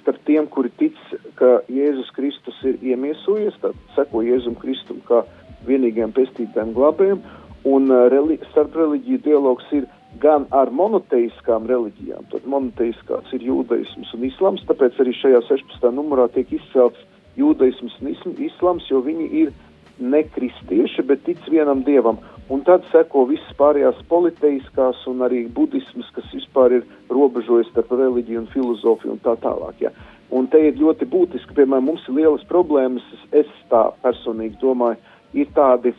[0.06, 0.94] starp tiem, kuri tic,
[1.34, 5.24] ka Jēzus Kristus ir iemiesojies, tad seko Jēzum Kristum kā
[5.66, 7.24] vienīgajam pestītājiem glabējiem,
[7.66, 9.88] un uh, reli starp reliģiju dialogs ir
[10.22, 15.90] gan ar monoteiskām reliģijām, tad monoteiskās ir jūdaisms un islams, tāpēc arī šajā 16.
[15.98, 17.02] numurā tiek izcelts
[17.36, 19.52] jūdaisms un islams, jo viņi ir
[19.98, 22.22] ne kristieši, bet tic vienam dievam.
[22.46, 28.44] Un tad seko visas pārējās politeiskās un arī budismas, kas vispār ir robežojas starp reliģiju
[28.44, 29.80] un filozofiju un tā tālāk.
[29.82, 29.90] Ja.
[30.30, 33.02] Un te ir ļoti būtiski, piemēram, mums ir lielas problēmas,
[33.34, 35.00] es tā personīgi domāju,
[35.34, 35.90] ir tādi,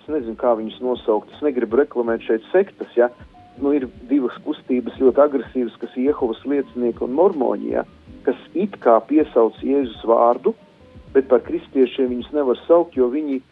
[0.00, 3.10] es nezinu, kā viņus nosaukt, es negribu reklamēt šeit sektas, ja,
[3.60, 7.84] nu ir divas kustības ļoti agresīvas, kas ir Jehovas liecinieki un mormoņi, ja,
[8.24, 10.56] kas it kā piesauc Jēzus vārdu,
[11.12, 13.51] bet par kristiešiem viņus nevar saukt, jo viņi ja,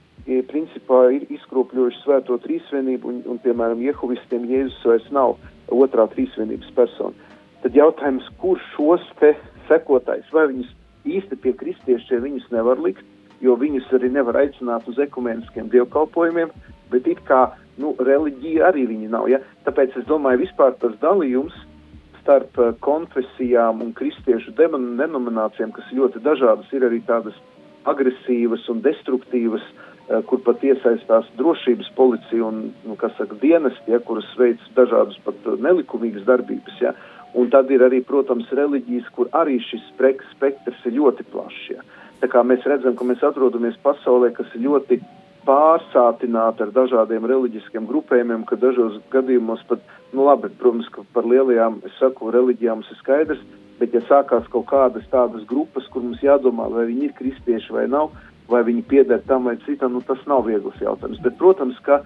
[0.51, 5.37] principā ir izkropļojuši svēto trīsvienību, un, un piemēram, jehovistiem Jēzus vairs nav
[5.73, 7.31] otrā trīsvienības persona.
[7.63, 9.35] Tad jautājums, kurš šos te
[9.69, 10.71] sekotājs, vai viņus
[11.09, 13.05] īsti pie kristiešiem viņus nevar likt,
[13.41, 16.53] jo viņus arī nevar aicināt uz ekumeniskiem dievkalpojumiem,
[16.93, 17.47] bet it kā,
[17.81, 19.41] nu, reliģija arī viņi nav, ja?
[19.65, 21.57] Tāpēc es domāju, vispār tas dalījums
[22.21, 27.37] starp eh, konfesijām un kristiešu denominācijām, kas ļoti dažādas, ir arī tādas
[27.89, 29.90] agresīvas un destruktīvas, eh,
[30.27, 35.47] kur pat iesaistās drošības policija un, nu, kas saka, dienesti, ja, kuras veids dažādas pat
[35.63, 36.95] nelikumīgas darbības, ja.
[37.39, 41.87] Un tad ir arī, protams, reliģijas, kur arī šis spektrs ir ļoti plašs, ja.
[42.21, 44.99] Tā kā mēs redzam, ka mēs atrodamies pasaulē, kas ir ļoti
[45.47, 49.81] pārsātināta ar dažādiem reliģiskiem grupējumiem, ka dažos gadījumos pat,
[50.13, 53.47] nu labi, protams, ka par lielajām, es saku, reliģijām ir skaidrs,
[53.81, 57.87] Bet, ja sākās kaut kādas tādas grupas, kur mums jādomā, vai viņi ir kristieši vai
[57.89, 58.11] nav,
[58.51, 61.21] vai viņi pieder tam vai citam, nu, tas nav viegls jautājums.
[61.25, 62.01] Bet, protams, ka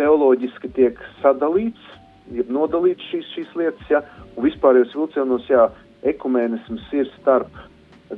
[0.00, 1.92] teoloģiski tiek sadalīts,
[2.32, 4.02] jeb nodalīts šīs, šīs lietas, ja,
[4.36, 5.68] un vispārējos vilcienos, jā,
[6.08, 7.60] ekumēnisms ir starp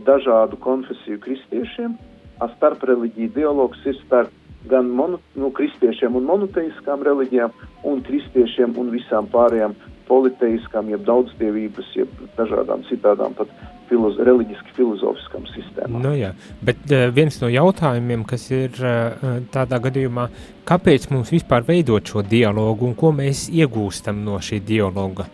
[0.06, 1.98] dažādu konfesiju kristiešiem,
[2.42, 4.32] a starp reliģiju dialogs ir starp
[4.68, 7.52] gan mono, nu, kristiešiem un monoteiskām reliģijām,
[7.84, 9.76] un kristiešiem un visām pārējām
[10.08, 13.52] politeiskām, jeb daudzdievības, jeb dažādām citādām pat
[13.94, 16.02] filoz reliģiski filozofiskām sistēmām.
[16.02, 16.32] Nu jā,
[16.64, 20.26] bet uh, viens no jautājumiem, kas ir uh, tādā gadījumā,
[20.66, 25.28] kāpēc mums vispār veidot šo dialogu un ko mēs iegūstam no šī dialoga?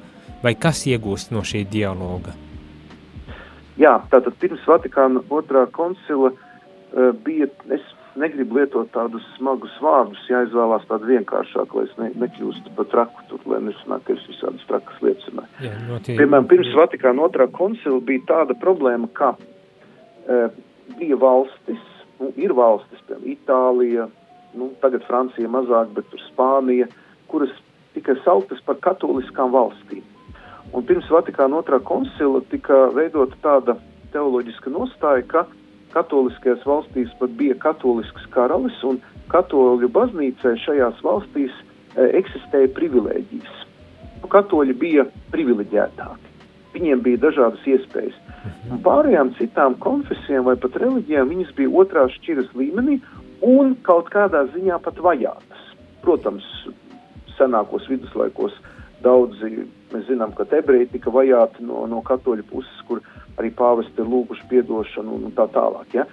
[0.45, 2.37] Vai kas iegūst no šī dialoga?
[3.81, 7.85] Jā, tātad pirms Vatikāna otrā koncila uh, bija, es
[8.19, 13.45] negribu lietot tādus smagus vārdus, jāizvēlās tādu vienkāršāku, lai es ne, nekļūstu par traku tur,
[13.51, 15.67] lai nesanāk, ka es visādas trakas lietas runāju.
[15.67, 16.17] Jā, no tie...
[16.19, 20.41] Piemēram, pirms Vatikāna otrā koncila bija tāda problēma, ka e,
[20.99, 21.83] bija valstis,
[22.19, 24.09] nu, ir valstis, piemēram, Itālija,
[24.59, 26.91] nu, tagad Francija mazāk, bet tur Spānija,
[27.31, 27.55] kuras
[27.95, 30.03] tika sauktas par katoliskām valstīm.
[30.75, 33.79] Un pirms Vatikāna otrā koncila tika veidota tāda
[34.15, 35.47] teoloģiska nostāja, ka
[35.95, 39.01] katoliskajās valstīs pat bija katolisks karalis, un
[39.33, 43.63] katoļu baznīcai šajās valstīs e, eksistēja privilēģijas.
[44.31, 46.29] Katoļi bija privileģētāki.
[46.75, 48.19] Viņiem bija dažādas iespējas.
[48.71, 53.01] Un pārējām citām konfesijām vai pat reliģijām viņas bija otrās šķiras līmenī
[53.47, 55.65] un kaut kādā ziņā pat vajātas.
[56.05, 56.47] Protams,
[57.37, 58.55] senākos viduslaikos
[59.03, 63.03] daudzi, mēs zinām, ka ebreji tika vajāti no, no katoļu puses, kur
[63.41, 65.95] arī pāvesti ir lūguši piedošanu un tā tālāk.
[65.97, 66.07] Ja?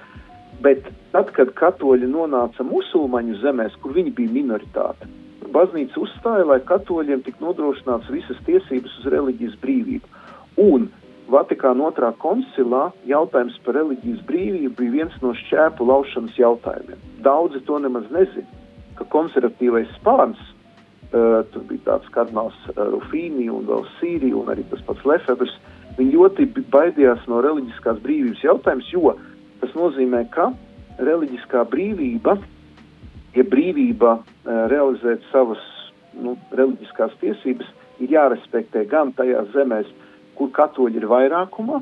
[0.63, 5.09] Bet tad, kad katoļi nonāca musulmaņu zemēs, kur viņi bija minoritāte,
[5.53, 10.15] baznīca uzstāja, lai katoļiem tik nodrošināts visas tiesības uz reliģijas brīvību.
[10.61, 10.89] Un
[11.27, 17.01] Vatikāna otrā koncilā jautājums par reliģijas brīvību bija viens no šķēpu laušanas jautājumiem.
[17.25, 18.47] Daudzi to nemaz nezina,
[18.95, 20.39] ka konservatīvais spārns,
[21.11, 25.53] tur bija tāds kardināls Rufīni un vēl Sīrija un arī tas pats Lefebvres,
[25.97, 29.13] viņi ļoti baidījās no reliģiskās brīvības jautājums, jo
[29.61, 30.51] tas nozīmē, ka
[30.99, 32.37] reliģiskā brīvība,
[33.37, 35.61] ja brīvība uh, realizēt savas
[36.17, 37.69] nu, reliģiskās tiesības,
[38.03, 39.89] ir jārespektē gan tajās zemēs,
[40.37, 41.81] kur katoļi ir vairākumā,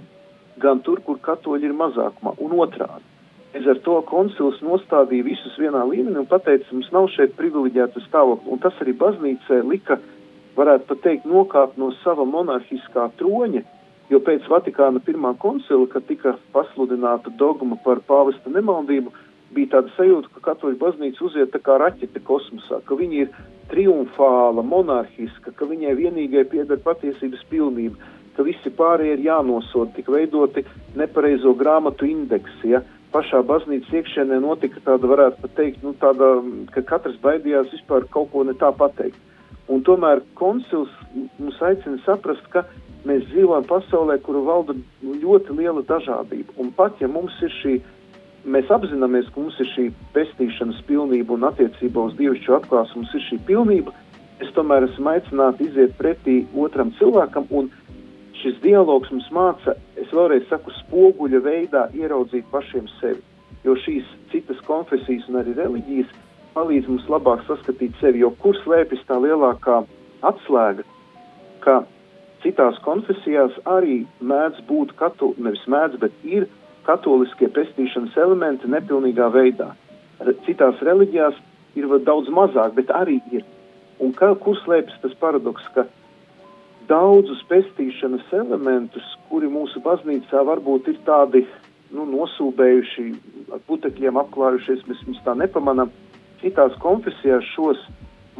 [0.64, 3.15] gan tur, kur katoļi ir mazākumā, un otrādi.
[3.56, 8.50] Līdz ar to koncils nostādīja visus vienā līmenī un teica, mums nav šeit privileģēta stāvokļa,
[8.52, 9.96] un tas arī baznīcē lika,
[10.58, 13.62] varētu pat teikt, nokāpt no sava monarhiskā troņa,
[14.12, 19.14] jo pēc Vatikāna pirmā koncila, kad tika pasludināta dogma par pāvesta nemaldību,
[19.56, 23.32] bija tāda sajūta, ka katoļu baznīca uziet tā kā raķete kosmosā, ka viņi ir
[23.72, 30.66] triumfāla, monarhiska, ka viņai vienīgai pieder patiesības pilnība ka visi pārējie ir jānosod, tik veidoti
[31.00, 32.74] nepareizo grāmatu indeksi.
[32.74, 32.82] Ja?
[33.16, 36.34] Pašā baznīcas iekšēnē notika tāda, varētu pat teikt, nu, tāda,
[36.76, 39.22] ka katrs baidījās vispār kaut ko ne tā pateikt.
[39.72, 40.92] Un tomēr koncils
[41.40, 42.66] mums aicina saprast, ka
[43.08, 46.58] mēs dzīvojam pasaulē, kuru valda ļoti liela dažādība.
[46.62, 47.78] Un pat ja mums ir šī,
[48.52, 49.88] mēs apzināmies, ka mums ir šī
[50.18, 53.96] pestīšanas pilnība un attiecībā uz dievišķo atklāsmu mums ir šī pilnība,
[54.44, 57.72] es tomēr esmu aicināts iziet pretī otram cilvēkam un
[58.42, 63.22] šis dialogs mums māca, es vēlreiz saku, spoguļa veidā ieraudzīt pašiem sevi.
[63.66, 66.12] Jo šīs citas konfesijas un arī reliģijas
[66.56, 69.82] palīdz mums labāk saskatīt sevi, jo kur slēpjas tā lielākā
[70.30, 70.86] atslēga,
[71.66, 71.82] ka
[72.44, 76.48] citās konfesijās arī mēdz būt, katu, nevis mēdz, bet ir
[76.86, 79.72] katoliskie pestīšanas elementi nepilnīgā veidā.
[80.46, 81.40] Citās reliģijās
[81.76, 83.44] ir daudz mazāk, bet arī ir.
[84.00, 85.88] Un kā, kur slēpjas tas paradoks, ka
[86.90, 91.44] daudzus pestīšanas elementus, kuri mūsu baznīcā varbūt ir tādi
[91.96, 93.06] nu, nosūbējuši,
[93.56, 95.92] ar putekļiem apklājušies, mēs viņus tā nepamanām.
[96.42, 97.82] Citās konfesijās šos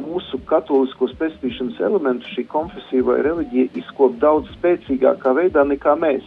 [0.00, 6.26] mūsu katoliskos pestīšanas elementus šī konfesija vai reliģija izkop daudz spēcīgākā veidā nekā mēs.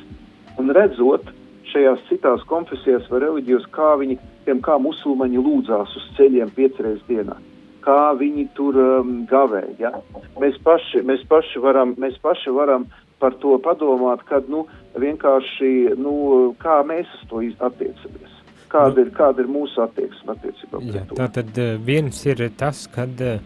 [0.60, 1.30] Un redzot
[1.70, 4.18] šajās citās konfesijās vai reliģijos, kā viņi,
[4.48, 7.38] tiem kā musulmaņi lūdzās uz ceļiem piecreiz dienā
[7.90, 9.64] kā viņi tur um, gavē.
[9.82, 9.94] Ja?
[10.42, 12.88] Mēs, paši, mēs, paši varam, mēs paši varam
[13.20, 14.66] par to padomāt, kad nu,
[15.00, 16.14] vienkārši nu,
[16.62, 18.36] kā mēs uz to attiecamies.
[18.70, 21.18] Kāda ir, kāda ir mūsu attieksme attiecībā pret to?
[21.18, 23.40] Tātad uh, viens ir tas, kad uh,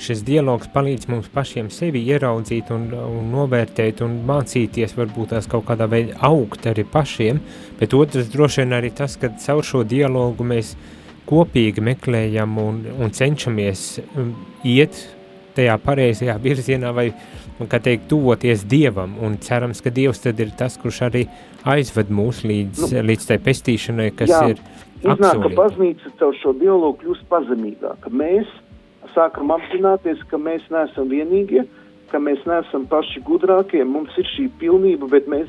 [0.00, 5.66] šis dialogs palīdz mums pašiem sevi ieraudzīt un, un novērtēt un mācīties varbūt tās kaut
[5.68, 7.42] kādā veidā augt arī pašiem,
[7.76, 10.96] bet otrs droši vien arī tas, ka caur šo dialogu mēs uh,
[11.28, 14.34] kopīgi meklējam un, un cenšamies um,
[14.66, 14.98] iet
[15.56, 17.10] tajā pareizajā virzienā vai,
[17.70, 19.16] kā teikt, tuvoties Dievam.
[19.24, 21.26] Un cerams, ka Dievs tad ir tas, kurš arī
[21.68, 24.62] aizved mūs līdz, nu, līdz tai pestīšanai, kas jā, ir
[25.00, 28.10] Iznāk, ka baznīca caur šo dialogu kļūst pazemīgāka.
[28.12, 28.48] Mēs
[29.14, 31.64] sākam apzināties, ka mēs neesam vienīgie,
[32.12, 35.48] ka mēs neesam paši gudrākie, mums ir šī pilnība, bet mēs,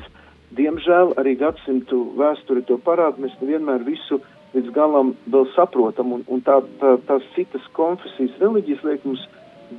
[0.56, 4.22] diemžēl, arī gadsimtu vēsturi to parāda, mēs nevienmēr visu
[4.56, 9.22] līdz galam vēl saprotam, un, un tā, tā, tās citas konfesijas reliģijas liek mums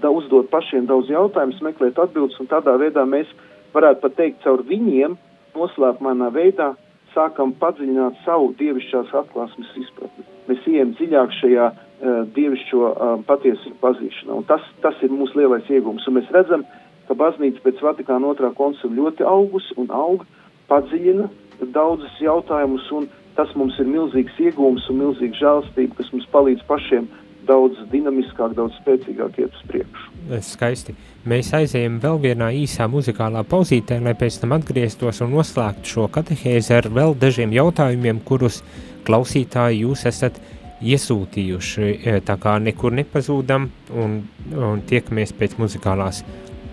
[0.02, 3.30] da, uzdot pašiem daudz jautājumus, meklēt atbildes, un tādā veidā mēs
[3.74, 5.18] varētu pat teikt caur viņiem
[5.54, 6.74] noslēpumainā veidā
[7.14, 10.26] sākam padziļināt savu dievišķās atklāsmes izpratni.
[10.50, 15.70] Mēs ejam dziļāk šajā uh, dievišķo uh, patiesu pazīšanā, un tas, tas ir mūsu lielais
[15.70, 16.66] iegūms, un mēs redzam,
[17.08, 20.26] ka baznīca pēc Vatikāna otrā koncila ļoti augus un aug,
[20.72, 21.30] padziļina
[21.76, 23.08] daudzus jautājumus, un
[23.38, 27.10] Tas mums ir milzīgs iegūms un milzīga žēlstība, kas mums palīdz pašiem
[27.48, 30.10] daudz dinamiskāk, daudz spēcīgāk iet uz priekšu.
[30.46, 30.96] Skaisti.
[31.28, 36.76] Mēs aizējam vēl vienā īsā muzikālā pauzītē, lai pēc tam atgrieztos un noslēgtu šo katehēzi
[36.78, 38.62] ar vēl dažiem jautājumiem, kurus
[39.08, 40.40] klausītāji jūs esat
[40.84, 41.90] iesūtījuši.
[42.04, 44.20] E, tā kā nekur nepazūdam un,
[44.56, 46.24] un tiekamies pēc muzikālās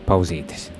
[0.06, 0.70] pauzītes.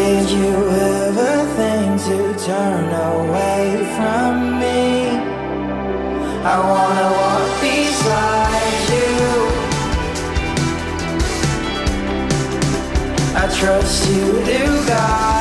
[0.00, 0.56] Did you
[0.96, 3.64] ever think to turn away
[3.96, 4.80] from me?
[6.52, 9.20] I wanna walk beside you.
[13.42, 15.39] I trust you to guide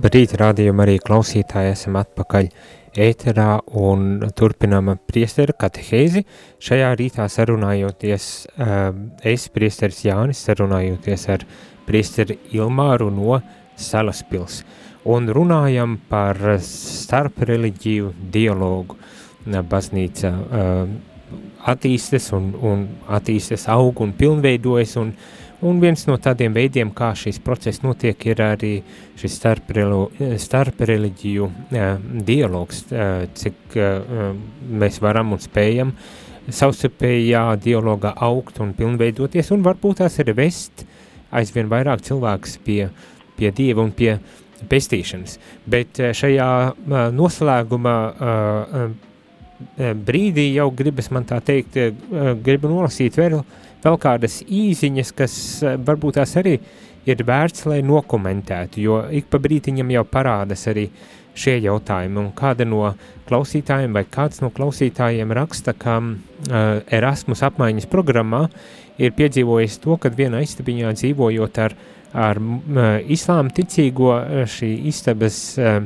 [0.00, 2.46] Labrīt, rādījuma arī klausītāji, esam atpakaļ
[3.04, 6.22] ēterā un turpinām priesteru katehēzi.
[6.56, 8.86] Šajā rītā sarunājoties, uh,
[9.28, 11.44] es, priesteris Jānis, sarunājoties ar
[11.84, 13.42] priesteri Ilmāru no
[13.76, 14.62] Salaspils.
[15.04, 18.96] Un runājam par starp reliģiju dialogu.
[19.44, 20.96] Baznīca uh,
[21.74, 22.88] attīstas un, un
[23.20, 25.12] attīstas aug un pilnveidojas un
[25.60, 28.82] Un viens no tādiem veidiem, kā šis process notiek, ir arī
[29.20, 29.34] šis
[30.46, 31.48] starpreliģiju
[32.24, 32.86] dialogs,
[33.36, 33.76] cik
[34.80, 35.92] mēs varam un spējam
[36.48, 40.86] savstarpējā dialogā augt un pilnveidoties, un varbūt tās ir vest
[41.30, 42.88] aizvien vairāk cilvēks pie,
[43.36, 44.16] pie Dieva un pie
[44.70, 45.36] pestīšanas.
[45.68, 46.50] Bet šajā
[47.12, 47.96] noslēguma
[50.08, 51.76] brīdī jau gribas man tā teikt,
[52.40, 53.44] gribu nolasīt vēl
[53.84, 56.58] vēl kādas īziņas, kas eh, varbūt tās arī
[57.08, 60.88] ir vērts, lai nokomentētu, jo ik pa brītiņam jau parādas arī
[61.40, 62.90] šie jautājumi, un kāda no
[63.28, 68.42] klausītājiem vai kāds no klausītājiem raksta, ka uh, Erasmus apmaiņas programmā
[69.00, 71.78] ir piedzīvojis to, ka vienā istabiņā dzīvojot ar
[72.10, 74.10] ar uh, islāma ticīgo
[74.50, 75.78] šī istabas, uh,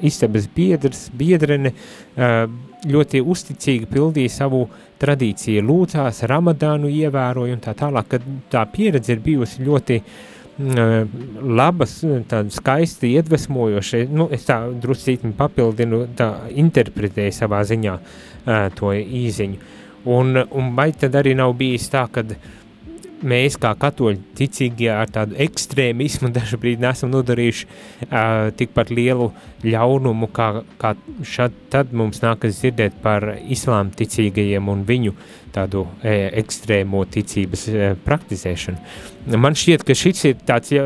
[0.00, 2.46] istabas biedrs, biedrene uh,
[2.86, 4.64] ļoti uzticīgi pildīja savu
[5.02, 11.16] tradīciju, lūdzās, ramadānu ievēroja un tā tālāk, kad tā pieredze ir bijusi ļoti uh,
[11.62, 11.98] labas,
[12.30, 19.74] tāda skaisti iedvesmojoša, nu, es tā druscītni papildinu, tā interpretēju savā ziņā uh, to īziņu.
[20.08, 22.54] Un, un vai tad arī nav bijis tā, kad uh,
[23.22, 29.30] mēs kā katoļi ticīgie ar tādu ekstrēmismu dažbrīd nesam nodarījuši uh, tikpat lielu
[29.64, 30.48] ļaunumu, kā,
[30.80, 30.94] kā
[31.26, 35.14] šad, tad mums nākas dzirdēt par islām ticīgajiem un viņu
[35.54, 39.38] tādu e, ekstrēmo ticības e, praktizēšanu.
[39.40, 40.84] Man šķiet, ka šis ir tāds, ja,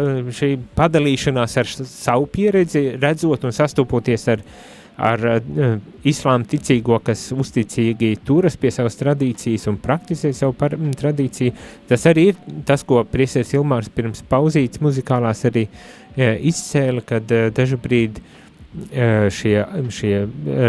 [0.78, 4.54] padalīšanās ar savu pieredzi, redzot un sastopoties ar uh,
[5.02, 5.72] ar uh,
[6.06, 11.54] islāma ticīgo, kas uzticīgi turas pie savas tradīcijas un praktizē savu par, m, tradīciju.
[11.90, 17.48] Tas arī ir tas, ko priesēs Ilmārs pirms pauzītes muzikālās arī uh, izcēla, kad uh,
[17.54, 19.56] dažu brīdi uh, šie,
[19.98, 20.16] šie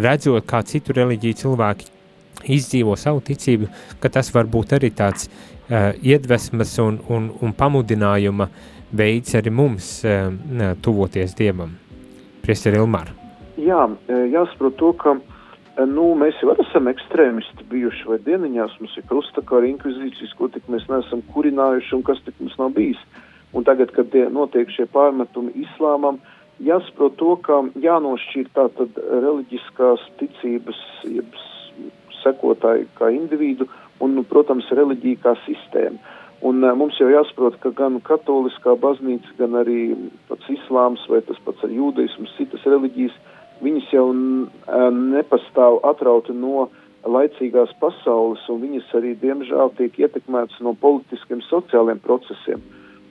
[0.04, 1.92] redzot, kā citu reliģiju cilvēki
[2.54, 3.70] izdzīvo savu ticību,
[4.02, 8.50] ka tas var būt arī tāds uh, iedvesmas un, un, un pamudinājuma
[8.94, 10.30] veids arī mums uh,
[10.82, 11.78] tuvoties Dievam.
[12.44, 13.23] Priester Ilmāra.
[13.60, 18.96] Jā, e, jāsaprot to, ka e, nu, mēs jau esam ekstrēmisti bijuši vai dieniņās, mums
[18.98, 23.02] ir krustakāra inkvizīcijas, ko tik mēs neesam kurinājuši un kas tik mums nav bijis.
[23.54, 26.18] Un tagad, kad notiek šie pārmetumi islāmam,
[26.66, 31.38] jāsaprot to, ka jānošķir tātad reliģiskās ticības, jeb
[32.24, 33.68] sekotāji kā individu
[34.02, 36.02] un, nu, protams, reliģija kā sistēma.
[36.44, 39.94] Un uh, mums jau jāsaprot, ka gan katoliskā baznīca, gan arī
[40.28, 43.16] pats islāms vai tas pats ar jūdaismus, citas reliģijas
[43.64, 46.70] viņas jau nepastāv atrauti no
[47.04, 52.62] laicīgās pasaules, un viņas arī, diemžēl, tiek ietekmētas no politiskiem, sociāliem procesiem.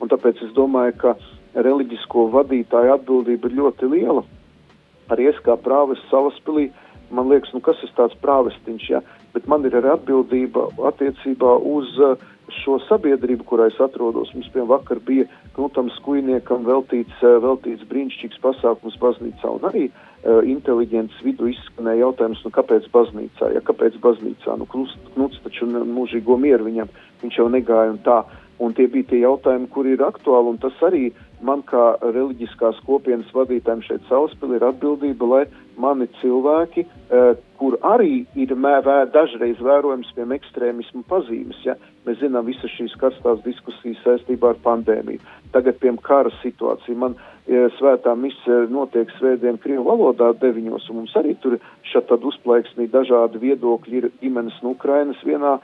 [0.00, 1.16] Un tāpēc es domāju, ka
[1.55, 4.24] reliģisko vadītāju atbildība ir ļoti liela.
[5.12, 6.70] Arī es kā prāves salaspilī,
[7.12, 9.03] man liekas, nu kas ir tāds prāvestiņš, ja?
[9.34, 11.92] bet man ir arī atbildība attiecībā uz
[12.61, 14.32] šo sabiedrību, kurā es atrodos.
[14.34, 15.26] Mums, piemēram, vakar bija
[15.57, 22.44] Knutam Skujniekam veltīts, uh, veltīts brīnišķīgs pasākums baznīcā, un arī uh, inteliģents vidu izskanēja jautājums,
[22.44, 26.94] nu kāpēc baznīcā, ja kāpēc baznīcā, nu Knuts taču mūžīgo mieru viņam,
[27.24, 28.22] viņš jau negāja un tā.
[28.62, 31.09] Un tie bija tie jautājumi, kuri ir aktuāli, un tas arī
[31.42, 35.42] man kā reliģiskās kopienas vadītājiem šeit Sauspili ir atbildība, lai
[35.80, 42.18] mani cilvēki, uh, kur arī ir mē, vē, dažreiz vērojams pie ekstrēmismu pazīmes, ja mēs
[42.18, 45.22] zinām visas šīs karstās diskusijas saistībā ar pandēmiju.
[45.54, 46.96] Tagad, piemēram, kara situācija.
[46.98, 47.14] Man
[47.46, 51.58] ja, svētā mise notiek svētdien Krievu valodā deviņos, un mums arī tur
[51.90, 55.58] šeit tad uzplaiksnī dažādi viedokļi ir ģimenes no Ukrainas vienā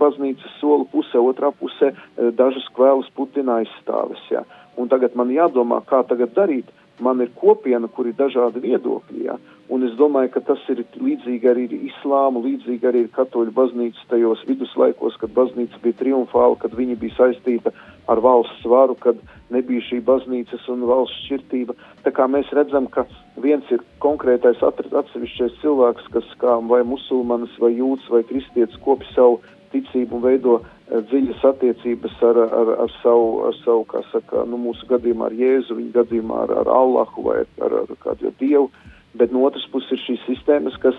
[0.00, 1.94] baznīcas soli pusē, otrā pusē
[2.36, 4.44] dažas kvēlas Putina aizstāves, ja.
[4.80, 6.68] Un tagad man jādomā, kā tagad darīt.
[7.00, 9.38] Man ir kopiena, kur ir dažādi viedokļi, ja?
[9.70, 14.08] un es domāju, ka tas ir līdzīgi arī ir islāmu, līdzīgi arī ir katoļu baznīca
[14.10, 17.72] tajos viduslaikos, kad baznīca bija triumfāla, kad viņi bija saistīta
[18.10, 19.20] ar valsts svaru, kad
[19.54, 21.76] nebija šī baznīcas un valsts šķirtība.
[22.04, 23.06] Tā kā mēs redzam, ka
[23.40, 29.40] viens ir konkrētais atsevišķais cilvēks, kas kā vai musulmanis, vai jūds, vai kristietis kopi savu
[29.72, 34.60] ticību un veido eh, dziļas attiecības ar, ar, ar savu, ar savu, kā saka, nu,
[34.68, 38.70] mūsu gadījumā ar Jēzu, viņa gadījumā ar, ar Allahu vai ar, ar kādu Dievu,
[39.18, 40.98] bet no otras puses ir šīs sistēmas, kas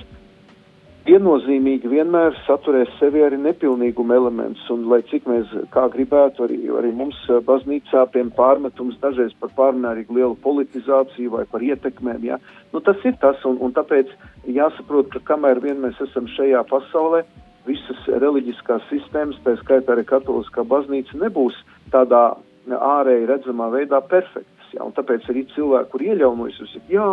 [1.07, 6.91] viennozīmīgi vienmēr saturēs sevi arī nepilnīgumu elements, un lai cik mēs kā gribētu, arī, arī
[6.95, 12.37] mums eh, baznīcā piem pārmetums dažreiz par pārmērīgi lielu politizāciju vai par ietekmēm, ja,
[12.73, 14.13] nu tas ir tas, un, un tāpēc
[14.45, 17.25] jāsaprot, ka kamēr vien mēs esam šajā pasaulē,
[17.67, 21.57] visas reliģiskās sistēmas, tā skaitā arī katoliskā baznīca, nebūs
[21.93, 22.31] tādā
[22.69, 24.73] ārēji redzamā veidā perfektas.
[24.73, 24.87] Ja?
[24.95, 27.07] Tāpēc arī cilvēki, kur ieļaunojas, ir, jā,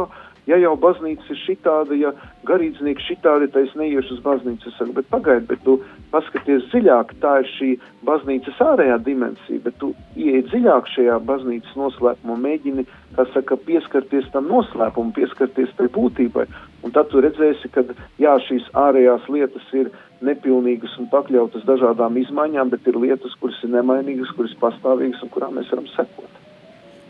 [0.48, 2.12] ja jau baznīca ir šitāda, ja
[2.48, 4.70] garīdznieki šitādi, tad es neiešu uz baznīcu.
[4.70, 5.76] Es saku, bet pagaidi, bet tu
[6.12, 7.70] paskaties dziļāk, tā ir šī
[8.08, 12.86] baznīcas ārējā dimensija, bet tu ieej dziļāk šajā baznīcas noslēpumā, mēģini,
[13.18, 16.48] kā saka, pieskarties tam noslēpumam, pieskarties tai būtībai.
[16.86, 17.84] Un tad tu redzēsi, ka
[18.22, 19.92] jā, šīs ārējās lietas ir
[20.24, 25.58] nepilnīgas un pakļautas dažādām izmaiņām, bet ir lietas, kuras ir nemainīgas, kuras pastāvīgas un kurām
[25.58, 26.37] mēs varam sekot.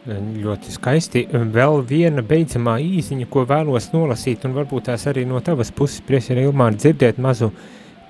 [0.07, 1.25] Ļoti skaisti.
[1.29, 6.47] Vēl viena beidzamā īziņa, ko vēlos nolasīt, un varbūt tās arī no tavas puses, prieseri
[6.47, 7.51] Ilmāri, dzirdēt mazu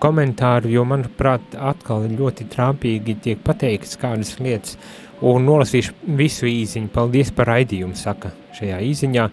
[0.02, 4.76] komentāru, jo, manuprāt, atkal ļoti trāpīgi tiek pateikts kādas lietas,
[5.24, 6.92] un nolasīšu visu īziņu.
[6.94, 9.28] Paldies par raidījumu, saka šajā īziņā.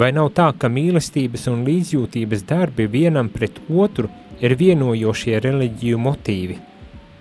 [0.00, 4.08] Vai nav tā, ka mīlestības un līdzjūtības darbi vienam pret otru
[4.40, 6.58] ir vienojošie reliģiju motīvi?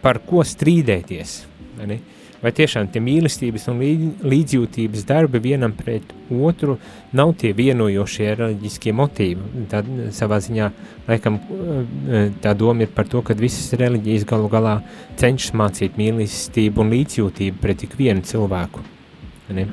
[0.04, 1.38] Par ko strīdēties?
[1.84, 2.00] Ne?
[2.46, 3.80] Vai tiešām tie mīlestības un
[4.30, 6.78] līdzjūtības darbi vienam pret otru
[7.18, 9.66] nav tie vienojošie reliģiskie motīvi.
[9.72, 10.70] Tad savā ziņā,
[11.08, 14.76] laikam, eh, tā doma ir par to, ka visas reliģijas galu galā
[15.18, 18.84] cenšas mācīt mīlestību un līdzjūtību pret ik vienu cilvēku.
[19.50, 19.68] Ne?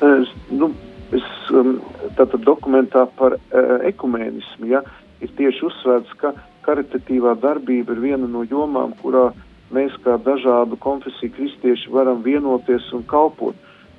[0.00, 0.72] Es, nu,
[1.12, 1.80] es, um,
[2.16, 4.80] tātad dokumentā par uh, ekumēnismu ja,
[5.20, 6.32] ir tieši uzsvērts, ka
[6.64, 12.86] karitatīvā darbība ir viena no jomām, kurā uh, mēs kā dažādu konfesiju kristieši varam vienoties
[12.96, 13.56] un kalpot.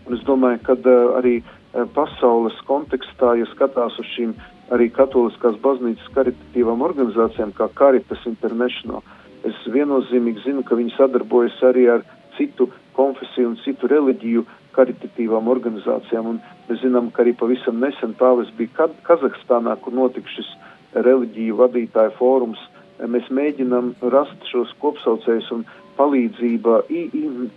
[0.07, 4.33] Un es domāju, ka uh, arī uh, pasaules kontekstā, ja skatās uz šīm
[4.73, 9.03] arī katoliskās baznīcas karitatīvām organizācijām, kā Caritas International,
[9.45, 12.05] es viennozīmīgi zinu, ka viņi sadarbojas arī ar
[12.37, 14.45] citu konfesiju un citu reliģiju
[14.75, 16.33] karitatīvām organizācijām.
[16.33, 20.49] Un mēs zinām, ka arī pavisam nesen pāvis bija Kazahstānā, kur notika šis
[20.93, 25.65] reliģiju vadītāju fórums uh, mēs mēģinam rast šos kopsaucējus un
[25.99, 26.81] palīdzība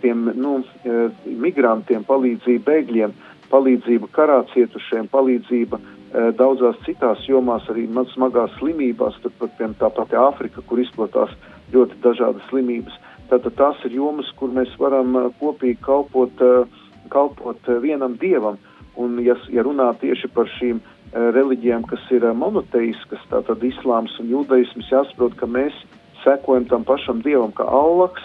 [0.03, 3.15] tiem nu, e, migrantiem, palīdzība bēgļiem,
[3.51, 10.19] palīdzība karā cietušiem, palīdzība e, daudzās citās jomās, arī smagās slimībās, turpat piemēram tā pati
[10.19, 11.31] Āfrika, kur izplatās
[11.73, 12.99] ļoti dažādas slimības.
[13.31, 16.43] Tātad tās ir jomas, kur mēs varam e, kopīgi kalpot,
[17.09, 18.59] kalpot vienam dievam.
[18.99, 24.15] Un, ja, ja runā tieši par šīm uh, reliģijām, kas ir eh, monoteiskas, tātad islāms
[24.21, 25.75] un jūdaisms, jāsaprot, ka mēs
[26.23, 28.23] sekojam tam pašam dievam, kā Allaks,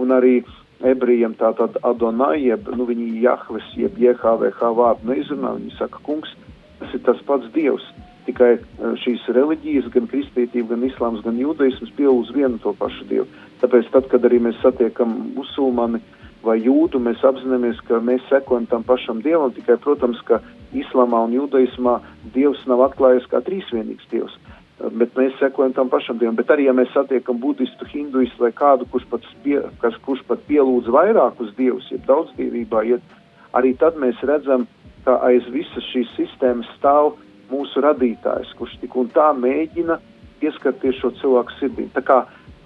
[0.00, 0.40] un arī
[0.86, 6.32] ebrejiem tātad Adonai, jeb, nu, viņi Jahves, jeb JHVH vārdu neizrunā, viņi saka, kungs,
[6.80, 7.84] tas ir tas pats dievs.
[8.28, 8.62] Tikai eh,
[9.02, 13.26] šīs reliģijas, gan kristietība, gan islāms, gan jūdaisms pieaug uz vienu to pašu dievu.
[13.60, 18.66] Tāpēc tad, kad arī mēs satiekam musulmani, uh, vai jūdu, mēs apzināmies, ka mēs sekojam
[18.70, 20.40] tam pašam dievam, tikai, protams, ka
[20.76, 21.98] islamā un jūdaismā
[22.34, 24.36] dievs nav atklājies kā trīsvienīgs dievs.
[24.80, 26.38] Bet mēs sekojam tam pašam dievam.
[26.38, 30.40] Bet arī, ja mēs satiekam budistu, hinduistu vai kādu, kurš pat, pie, kas, kurš pat
[30.48, 33.18] pielūdz vairākus dievus, jeb daudzdīvībā, iet,
[33.52, 34.64] arī tad mēs redzam,
[35.04, 37.14] ka aiz visas šīs sistēmas stāv
[37.50, 39.98] mūsu radītājs, kurš tik un tā mēģina
[40.40, 41.88] pieskarties šo cilvēku sirdī.
[41.92, 42.22] Tā kā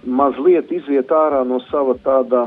[0.07, 2.47] mazliet iziet ārā no sava tādā,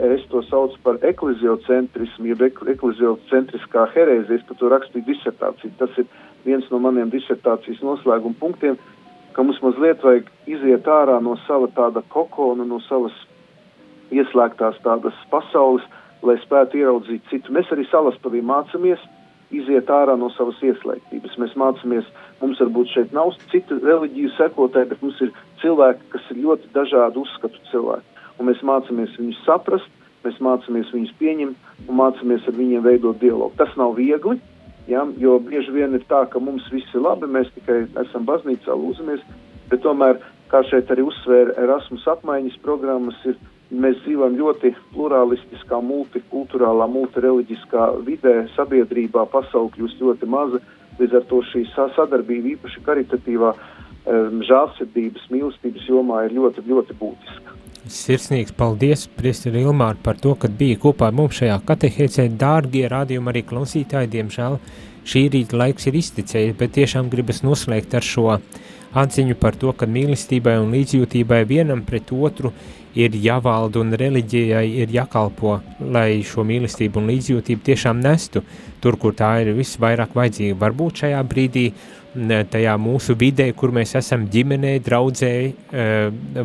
[0.00, 5.72] es to saucu par ekleziocentrismu, jeb ekleziocentriskā herēzija, es par to rakstīju disertāciju.
[5.80, 6.08] Tas ir
[6.46, 8.78] viens no maniem disertācijas noslēguma punktiem,
[9.36, 13.14] ka mums mazliet vajag iziet ārā no sava tāda kokona, no savas
[14.14, 15.84] ieslēgtās tādas pasaules,
[16.24, 17.52] lai spētu ieraudzīt citu.
[17.52, 19.02] Mēs arī salaspavī mācāmies
[19.54, 21.36] iziet ārā no savas ieslēgtības.
[21.42, 22.08] Mēs mācāmies,
[22.40, 27.26] mums varbūt šeit nav citu reliģiju sekotāji, bet mums ir cilvēki, kas ir ļoti dažādu
[27.26, 28.15] uzskatu cilvēki.
[28.36, 29.88] Un mēs mācāmies viņus saprast,
[30.26, 33.54] mēs mācāmies viņus pieņemt un mācāmies ar viņiem veidot dialogu.
[33.60, 34.38] Tas nav viegli,
[34.90, 38.76] ja, jo bieži vien ir tā, ka mums viss ir labi, mēs tikai esam baznīcā
[38.76, 39.24] lūzamies,
[39.70, 40.20] bet tomēr,
[40.50, 48.34] kā šeit arī uzsvēra Erasmus apmaiņas programmas, ir Mēs dzīvojam ļoti pluralistiskā, multikulturālā, multireliģiskā vidē,
[48.54, 50.60] sabiedrībā, pasaule kļūst ļoti maza.
[51.00, 53.50] Līdz ar to šī sadarbība, īpaši karitatīvā,
[54.46, 57.56] žēlsirdības, mīlestības jomā, ir ļoti, ļoti būtiska.
[57.92, 62.28] Sirsnīgs paldies, Priesteri Ilmār, par to, ka bija kopā ar mums šajā katehēcē.
[62.40, 64.58] Dārgie rādījumi arī klausītāji, diemžēl
[65.06, 68.40] šī rīta laiks ir izticējis, bet tiešām gribas noslēgt ar šo
[68.96, 72.52] atziņu par to, ka mīlestībai un līdzjūtībai vienam pret otru
[72.96, 75.58] ir jāvalda un reliģijai ir jākalpo,
[75.92, 78.42] lai šo mīlestību un līdzjūtību tiešām nestu
[78.80, 80.58] tur, kur tā ir visvairāk vajadzīga.
[80.62, 81.66] Varbūt šajā brīdī,
[82.50, 85.86] tajā mūsu vidē, kur mēs esam ģimenē, draudzē, e,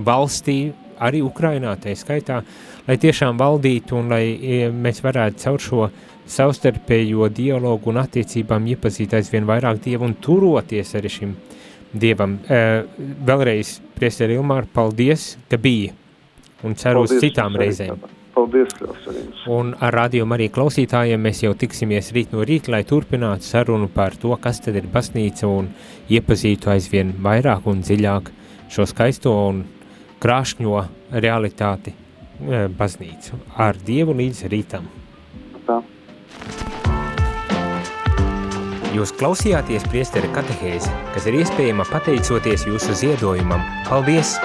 [0.04, 0.58] valstī,
[1.02, 2.42] arī Ukrainā, tā skaitā,
[2.88, 5.88] lai tiešām valdītu un lai e, mēs varētu caur šo
[6.32, 11.36] savstarpējo dialogu un attiecībām iepazīt aizvien vairāk Dievu un turoties arī šim
[11.92, 12.38] Dievam.
[12.48, 12.62] E,
[13.28, 15.92] vēlreiz, Priesteri Ilmār, paldies, ka bija
[16.64, 18.06] un ceru Paldies, uz citām reizēm.
[18.32, 19.42] Paldies, Krasarīns.
[19.52, 24.16] Un ar rādījumu arī klausītājiem mēs jau tiksimies rīt no rīta, lai turpinātu sarunu par
[24.20, 25.68] to, kas tad ir baznīca un
[26.12, 28.32] iepazītu aizvien vairāk un dziļāk
[28.72, 29.66] šo skaisto un
[30.22, 30.84] krāšņo
[31.24, 33.40] realitāti e, baznīcu.
[33.58, 34.88] Ar Dievu līdz rītam.
[35.68, 35.82] Tā.
[38.92, 43.64] Jūs klausījāties priestera katehēzi, kas ir iespējama pateicoties jūsu ziedojumam.
[43.88, 44.36] Paldies!